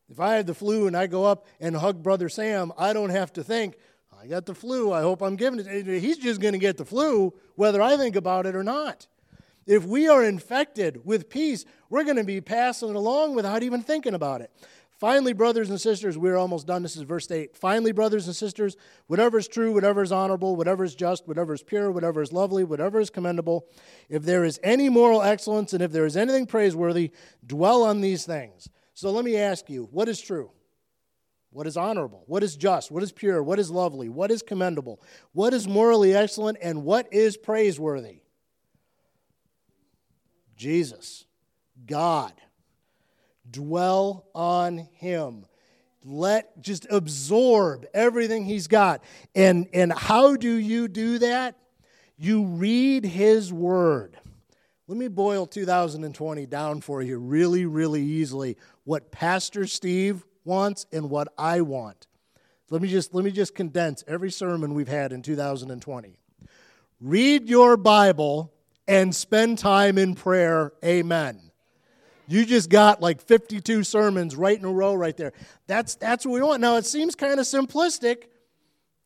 If 0.09 0.19
I 0.19 0.35
have 0.35 0.47
the 0.47 0.55
flu 0.55 0.87
and 0.87 0.97
I 0.97 1.05
go 1.05 1.25
up 1.25 1.45
and 1.59 1.75
hug 1.75 2.01
Brother 2.01 2.29
Sam, 2.29 2.73
I 2.77 2.93
don't 2.93 3.11
have 3.11 3.31
to 3.33 3.43
think, 3.43 3.75
I 4.19 4.27
got 4.27 4.45
the 4.45 4.55
flu, 4.55 4.91
I 4.91 5.01
hope 5.01 5.21
I'm 5.21 5.35
giving 5.35 5.59
it. 5.59 5.85
He's 6.01 6.17
just 6.17 6.41
going 6.41 6.53
to 6.53 6.59
get 6.59 6.77
the 6.77 6.85
flu 6.85 7.33
whether 7.55 7.81
I 7.81 7.95
think 7.95 8.15
about 8.15 8.45
it 8.45 8.55
or 8.55 8.63
not. 8.63 9.07
If 9.67 9.85
we 9.85 10.07
are 10.07 10.23
infected 10.23 11.05
with 11.05 11.29
peace, 11.29 11.63
we're 11.91 12.03
going 12.03 12.15
to 12.15 12.23
be 12.23 12.41
passing 12.41 12.89
it 12.89 12.95
along 12.95 13.35
without 13.35 13.61
even 13.61 13.83
thinking 13.83 14.15
about 14.15 14.41
it. 14.41 14.51
Finally, 14.99 15.31
brothers 15.31 15.69
and 15.69 15.79
sisters, 15.79 16.17
we're 16.17 16.35
almost 16.35 16.67
done. 16.67 16.83
This 16.83 16.97
is 16.97 17.03
verse 17.03 17.31
8. 17.31 17.55
Finally, 17.55 17.93
brothers 17.93 18.27
and 18.27 18.35
sisters, 18.35 18.75
whatever 19.07 19.37
is 19.37 19.47
true, 19.47 19.71
whatever 19.71 20.03
is 20.03 20.11
honorable, 20.11 20.57
whatever 20.57 20.83
is 20.83 20.93
just, 20.93 21.25
whatever 21.25 21.53
is 21.53 21.63
pure, 21.63 21.89
whatever 21.89 22.21
is 22.21 22.33
lovely, 22.33 22.65
whatever 22.65 22.99
is 22.99 23.09
commendable, 23.09 23.65
if 24.09 24.23
there 24.23 24.43
is 24.43 24.59
any 24.61 24.89
moral 24.89 25.21
excellence 25.21 25.71
and 25.71 25.81
if 25.81 25.93
there 25.93 26.05
is 26.05 26.17
anything 26.17 26.45
praiseworthy, 26.45 27.11
dwell 27.47 27.83
on 27.83 28.01
these 28.01 28.25
things. 28.25 28.67
So 28.93 29.09
let 29.11 29.23
me 29.23 29.37
ask 29.37 29.69
you 29.69 29.87
what 29.89 30.09
is 30.09 30.19
true? 30.19 30.51
What 31.51 31.65
is 31.65 31.77
honorable? 31.77 32.25
What 32.27 32.43
is 32.43 32.57
just? 32.57 32.91
What 32.91 33.01
is 33.01 33.13
pure? 33.13 33.41
What 33.41 33.57
is 33.57 33.71
lovely? 33.71 34.09
What 34.09 34.31
is 34.31 34.41
commendable? 34.41 35.01
What 35.31 35.53
is 35.53 35.65
morally 35.65 36.13
excellent? 36.13 36.57
And 36.61 36.83
what 36.83 37.07
is 37.13 37.37
praiseworthy? 37.37 38.19
Jesus, 40.57 41.25
God 41.85 42.33
dwell 43.51 44.25
on 44.33 44.77
him. 44.77 45.45
Let 46.03 46.61
just 46.61 46.87
absorb 46.89 47.85
everything 47.93 48.45
he's 48.45 48.67
got. 48.67 49.03
And 49.35 49.67
and 49.73 49.91
how 49.91 50.35
do 50.35 50.53
you 50.53 50.87
do 50.87 51.19
that? 51.19 51.57
You 52.17 52.43
read 52.43 53.05
his 53.05 53.51
word. 53.51 54.17
Let 54.87 54.97
me 54.97 55.07
boil 55.07 55.45
2020 55.45 56.45
down 56.47 56.81
for 56.81 57.01
you 57.01 57.19
really 57.19 57.65
really 57.65 58.01
easily 58.01 58.57
what 58.85 59.11
pastor 59.11 59.67
steve 59.67 60.25
wants 60.45 60.85
and 60.91 61.09
what 61.09 61.27
i 61.37 61.61
want. 61.61 62.07
Let 62.69 62.81
me 62.81 62.87
just 62.87 63.13
let 63.13 63.23
me 63.23 63.31
just 63.31 63.53
condense 63.53 64.03
every 64.07 64.31
sermon 64.31 64.73
we've 64.73 64.87
had 64.87 65.11
in 65.11 65.21
2020 65.21 66.17
read 67.01 67.47
your 67.47 67.77
bible 67.77 68.53
and 68.87 69.15
spend 69.15 69.57
time 69.57 69.97
in 69.97 70.15
prayer. 70.15 70.73
Amen 70.83 71.48
you 72.29 72.45
just 72.45 72.69
got 72.69 73.01
like 73.01 73.21
52 73.21 73.83
sermons 73.83 74.35
right 74.35 74.57
in 74.57 74.63
a 74.63 74.71
row 74.71 74.93
right 74.93 75.17
there. 75.17 75.33
That's, 75.67 75.95
that's 75.95 76.25
what 76.25 76.33
we 76.33 76.41
want. 76.41 76.61
Now, 76.61 76.77
it 76.77 76.85
seems 76.85 77.15
kind 77.15 77.39
of 77.39 77.45
simplistic, 77.45 78.25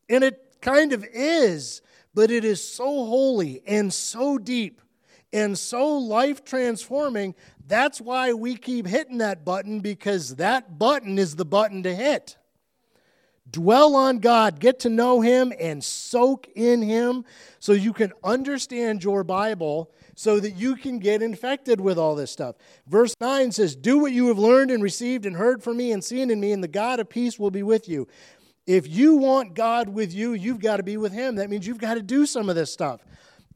and 0.08 0.22
it 0.22 0.40
kind 0.60 0.92
of 0.92 1.04
is, 1.12 1.80
but 2.14 2.30
it 2.30 2.44
is 2.44 2.62
so 2.62 2.84
holy 2.84 3.62
and 3.66 3.92
so 3.92 4.38
deep 4.38 4.80
and 5.32 5.58
so 5.58 5.96
life 5.98 6.44
transforming. 6.44 7.34
That's 7.66 8.00
why 8.00 8.34
we 8.34 8.56
keep 8.56 8.86
hitting 8.86 9.18
that 9.18 9.44
button 9.44 9.80
because 9.80 10.36
that 10.36 10.78
button 10.78 11.18
is 11.18 11.36
the 11.36 11.44
button 11.44 11.82
to 11.82 11.94
hit. 11.94 12.36
Dwell 13.50 13.94
on 13.94 14.18
God, 14.18 14.58
get 14.58 14.80
to 14.80 14.88
know 14.88 15.20
Him, 15.20 15.52
and 15.60 15.84
soak 15.84 16.48
in 16.54 16.82
Him 16.82 17.24
so 17.58 17.72
you 17.72 17.92
can 17.92 18.12
understand 18.22 19.04
your 19.04 19.22
Bible 19.22 19.92
so 20.16 20.40
that 20.40 20.52
you 20.52 20.76
can 20.76 20.98
get 20.98 21.22
infected 21.22 21.80
with 21.80 21.98
all 21.98 22.14
this 22.14 22.30
stuff. 22.30 22.56
Verse 22.86 23.14
9 23.20 23.52
says, 23.52 23.76
Do 23.76 23.98
what 23.98 24.12
you 24.12 24.28
have 24.28 24.38
learned 24.38 24.70
and 24.70 24.82
received 24.82 25.26
and 25.26 25.36
heard 25.36 25.62
from 25.62 25.76
me 25.76 25.92
and 25.92 26.02
seen 26.02 26.30
in 26.30 26.40
me, 26.40 26.52
and 26.52 26.64
the 26.64 26.68
God 26.68 27.00
of 27.00 27.08
peace 27.08 27.38
will 27.38 27.50
be 27.50 27.62
with 27.62 27.88
you. 27.88 28.08
If 28.66 28.88
you 28.88 29.16
want 29.16 29.54
God 29.54 29.90
with 29.90 30.14
you, 30.14 30.32
you've 30.32 30.60
got 30.60 30.78
to 30.78 30.82
be 30.82 30.96
with 30.96 31.12
Him. 31.12 31.36
That 31.36 31.50
means 31.50 31.66
you've 31.66 31.78
got 31.78 31.94
to 31.94 32.02
do 32.02 32.24
some 32.24 32.48
of 32.48 32.56
this 32.56 32.72
stuff. 32.72 33.02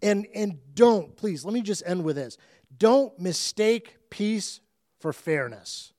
And, 0.03 0.27
and 0.35 0.59
don't, 0.75 1.17
please, 1.17 1.45
let 1.45 1.55
me 1.55 1.63
just 1.63 1.83
end 1.87 2.05
with 2.05 2.17
this. 2.17 2.37
Don't 2.77 3.19
mistake 3.19 3.97
peace 4.11 4.61
for 5.01 5.13
fairness. 5.13 5.93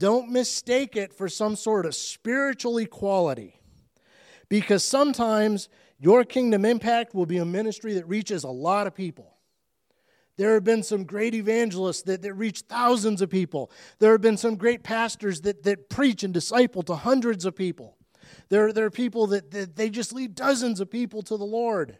Don't 0.00 0.30
mistake 0.30 0.96
it 0.96 1.12
for 1.12 1.28
some 1.28 1.54
sort 1.54 1.84
of 1.84 1.94
spiritual 1.94 2.78
equality. 2.78 3.60
Because 4.48 4.82
sometimes 4.82 5.68
your 5.98 6.24
kingdom 6.24 6.64
impact 6.64 7.14
will 7.14 7.26
be 7.26 7.36
a 7.36 7.44
ministry 7.44 7.92
that 7.94 8.08
reaches 8.08 8.42
a 8.42 8.48
lot 8.48 8.86
of 8.86 8.94
people. 8.94 9.36
There 10.38 10.54
have 10.54 10.64
been 10.64 10.82
some 10.82 11.04
great 11.04 11.34
evangelists 11.34 12.00
that, 12.04 12.22
that 12.22 12.32
reach 12.32 12.60
thousands 12.60 13.20
of 13.20 13.28
people. 13.28 13.70
There 13.98 14.12
have 14.12 14.22
been 14.22 14.38
some 14.38 14.56
great 14.56 14.82
pastors 14.82 15.42
that, 15.42 15.64
that 15.64 15.90
preach 15.90 16.24
and 16.24 16.32
disciple 16.32 16.82
to 16.84 16.94
hundreds 16.94 17.44
of 17.44 17.54
people. 17.54 17.98
There, 18.48 18.72
there 18.72 18.86
are 18.86 18.90
people 18.90 19.26
that, 19.26 19.50
that 19.50 19.76
they 19.76 19.90
just 19.90 20.14
lead 20.14 20.34
dozens 20.34 20.80
of 20.80 20.90
people 20.90 21.20
to 21.24 21.36
the 21.36 21.44
Lord. 21.44 21.98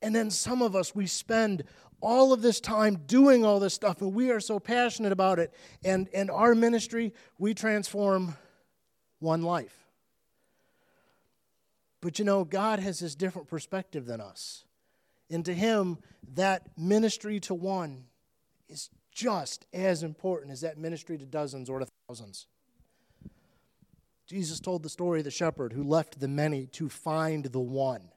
And 0.00 0.14
then 0.14 0.30
some 0.30 0.62
of 0.62 0.76
us, 0.76 0.94
we 0.94 1.06
spend 1.06 1.64
all 2.00 2.32
of 2.32 2.42
this 2.42 2.60
time 2.60 3.02
doing 3.06 3.44
all 3.44 3.58
this 3.58 3.74
stuff, 3.74 4.00
and 4.00 4.14
we 4.14 4.30
are 4.30 4.40
so 4.40 4.60
passionate 4.60 5.12
about 5.12 5.38
it. 5.38 5.52
And, 5.84 6.08
and 6.14 6.30
our 6.30 6.54
ministry, 6.54 7.12
we 7.38 7.54
transform 7.54 8.36
one 9.18 9.42
life. 9.42 9.74
But 12.00 12.18
you 12.18 12.24
know, 12.24 12.44
God 12.44 12.78
has 12.78 13.00
this 13.00 13.14
different 13.14 13.48
perspective 13.48 14.06
than 14.06 14.20
us. 14.20 14.64
And 15.30 15.44
to 15.44 15.54
him, 15.54 15.98
that 16.34 16.62
ministry 16.78 17.40
to 17.40 17.54
one 17.54 18.04
is 18.68 18.90
just 19.10 19.66
as 19.72 20.02
important 20.02 20.52
as 20.52 20.60
that 20.60 20.78
ministry 20.78 21.18
to 21.18 21.26
dozens 21.26 21.68
or 21.68 21.80
to 21.80 21.88
thousands. 22.06 22.46
Jesus 24.26 24.60
told 24.60 24.82
the 24.82 24.88
story 24.88 25.20
of 25.20 25.24
the 25.24 25.30
shepherd 25.30 25.72
who 25.72 25.82
left 25.82 26.20
the 26.20 26.28
many 26.28 26.66
to 26.66 26.88
find 26.88 27.46
the 27.46 27.60
one. 27.60 28.10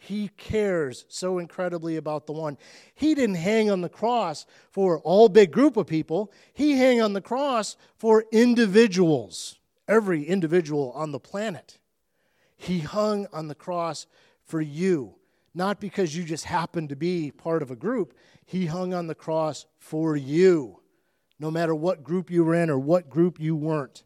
He 0.00 0.28
cares 0.36 1.04
so 1.08 1.38
incredibly 1.38 1.96
about 1.96 2.26
the 2.26 2.32
one. 2.32 2.56
He 2.94 3.16
didn't 3.16 3.34
hang 3.34 3.68
on 3.68 3.80
the 3.80 3.88
cross 3.88 4.46
for 4.70 5.00
all 5.00 5.28
big 5.28 5.50
group 5.50 5.76
of 5.76 5.88
people. 5.88 6.32
He 6.52 6.78
hung 6.78 7.02
on 7.02 7.12
the 7.12 7.20
cross 7.20 7.76
for 7.96 8.24
individuals, 8.30 9.58
every 9.88 10.22
individual 10.22 10.92
on 10.92 11.10
the 11.10 11.18
planet. 11.18 11.78
He 12.56 12.78
hung 12.78 13.26
on 13.32 13.48
the 13.48 13.56
cross 13.56 14.06
for 14.44 14.60
you, 14.60 15.16
not 15.52 15.80
because 15.80 16.16
you 16.16 16.22
just 16.22 16.44
happened 16.44 16.90
to 16.90 16.96
be 16.96 17.32
part 17.32 17.60
of 17.60 17.72
a 17.72 17.76
group. 17.76 18.14
He 18.46 18.66
hung 18.66 18.94
on 18.94 19.08
the 19.08 19.16
cross 19.16 19.66
for 19.78 20.16
you, 20.16 20.80
no 21.40 21.50
matter 21.50 21.74
what 21.74 22.04
group 22.04 22.30
you 22.30 22.44
were 22.44 22.54
in 22.54 22.70
or 22.70 22.78
what 22.78 23.10
group 23.10 23.40
you 23.40 23.56
weren't. 23.56 24.04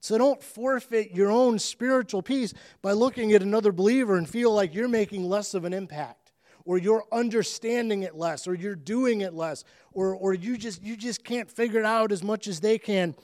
So 0.00 0.16
don't 0.16 0.42
forfeit 0.42 1.10
your 1.12 1.30
own 1.30 1.58
spiritual 1.58 2.22
peace 2.22 2.54
by 2.82 2.92
looking 2.92 3.32
at 3.32 3.42
another 3.42 3.72
believer 3.72 4.16
and 4.16 4.28
feel 4.28 4.52
like 4.52 4.74
you're 4.74 4.88
making 4.88 5.28
less 5.28 5.54
of 5.54 5.64
an 5.64 5.72
impact 5.72 6.32
or 6.64 6.78
you're 6.78 7.04
understanding 7.10 8.02
it 8.02 8.14
less 8.14 8.46
or 8.46 8.54
you're 8.54 8.76
doing 8.76 9.22
it 9.22 9.34
less 9.34 9.64
or, 9.92 10.14
or 10.14 10.34
you 10.34 10.56
just 10.56 10.82
you 10.82 10.96
just 10.96 11.24
can't 11.24 11.50
figure 11.50 11.80
it 11.80 11.86
out 11.86 12.12
as 12.12 12.22
much 12.22 12.46
as 12.46 12.60
they 12.60 12.78
can. 12.78 13.14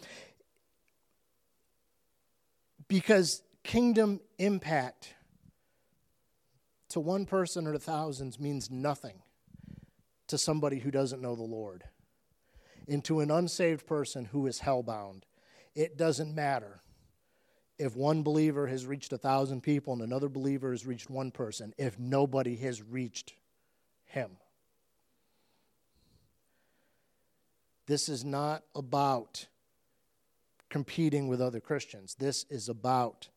Because 2.89 3.43
kingdom 3.63 4.21
impact 4.39 5.15
to 6.91 7.01
one 7.01 7.25
person 7.25 7.67
or 7.67 7.73
to 7.73 7.79
thousands 7.79 8.41
means 8.41 8.71
nothing 8.71 9.23
to 10.27 10.39
somebody 10.39 10.79
who 10.81 10.91
doesn't 10.91 11.23
know 11.23 11.37
the 11.37 11.43
Lord 11.43 11.85
and 12.89 13.05
to 13.05 13.21
an 13.21 13.31
unsaved 13.31 13.87
person 13.87 14.27
who 14.27 14.47
is 14.47 14.61
hellbound 14.61 15.23
it 15.75 15.97
doesn't 15.97 16.35
matter 16.35 16.81
if 17.79 17.97
one 17.97 18.23
believer 18.23 18.67
has 18.67 18.87
reached 18.87 19.13
a 19.13 19.19
thousand 19.19 19.63
people 19.63 19.93
and 19.93 20.03
another 20.03 20.29
believer 20.29 20.71
has 20.71 20.87
reached 20.87 21.11
one 21.11 21.31
person 21.31 21.75
if 21.77 21.99
nobody 21.99 22.57
has 22.57 22.83
reached 22.83 23.35
him. 24.05 24.31
This 27.87 28.09
is 28.09 28.25
not 28.25 28.63
about 28.75 29.47
competing 30.71 31.29
with 31.29 31.41
other 31.41 31.61
Christians. 31.61 32.15
This 32.15 32.47
is 32.49 32.69
about 32.69 33.29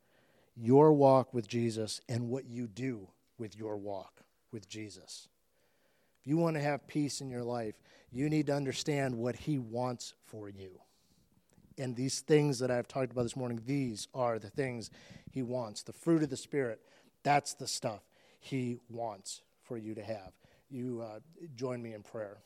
your 0.56 0.94
walk 0.94 1.34
with 1.34 1.48
Jesus 1.48 2.00
and 2.08 2.30
what 2.30 2.46
you 2.46 2.68
do 2.68 3.10
with 3.38 3.58
your 3.58 3.78
walk 3.78 4.22
with 4.52 4.70
Jesus. 4.70 5.28
If 6.22 6.28
you 6.28 6.38
want 6.38 6.56
to 6.56 6.62
have 6.62 6.88
peace 6.88 7.22
in 7.22 7.30
your 7.30 7.44
life, 7.44 7.76
you 8.12 8.30
need 8.30 8.48
to 8.48 8.56
understand 8.56 9.16
what 9.16 9.36
He 9.36 9.58
wants 9.58 10.14
for 10.26 10.50
you. 10.50 10.80
And 11.78 11.96
these 11.96 12.22
things 12.22 12.60
that 12.60 12.72
I've 12.72 12.88
talked 12.88 13.12
about 13.12 13.24
this 13.24 13.36
morning, 13.36 13.62
these 13.66 14.08
are 14.14 14.40
the 14.40 14.50
things 14.50 14.90
He 15.32 15.44
wants. 15.44 15.84
The 15.84 15.94
fruit 15.94 16.24
of 16.24 16.30
the 16.30 16.38
Spirit, 16.38 16.82
that's 17.24 17.54
the 17.54 17.68
stuff 17.68 18.02
He 18.40 18.80
wants 18.90 19.42
for 19.64 19.78
you 19.78 19.94
to 19.96 20.04
have. 20.04 20.32
You 20.70 21.02
uh, 21.02 21.20
join 21.56 21.82
me 21.82 21.94
in 21.94 22.04
prayer. 22.04 22.38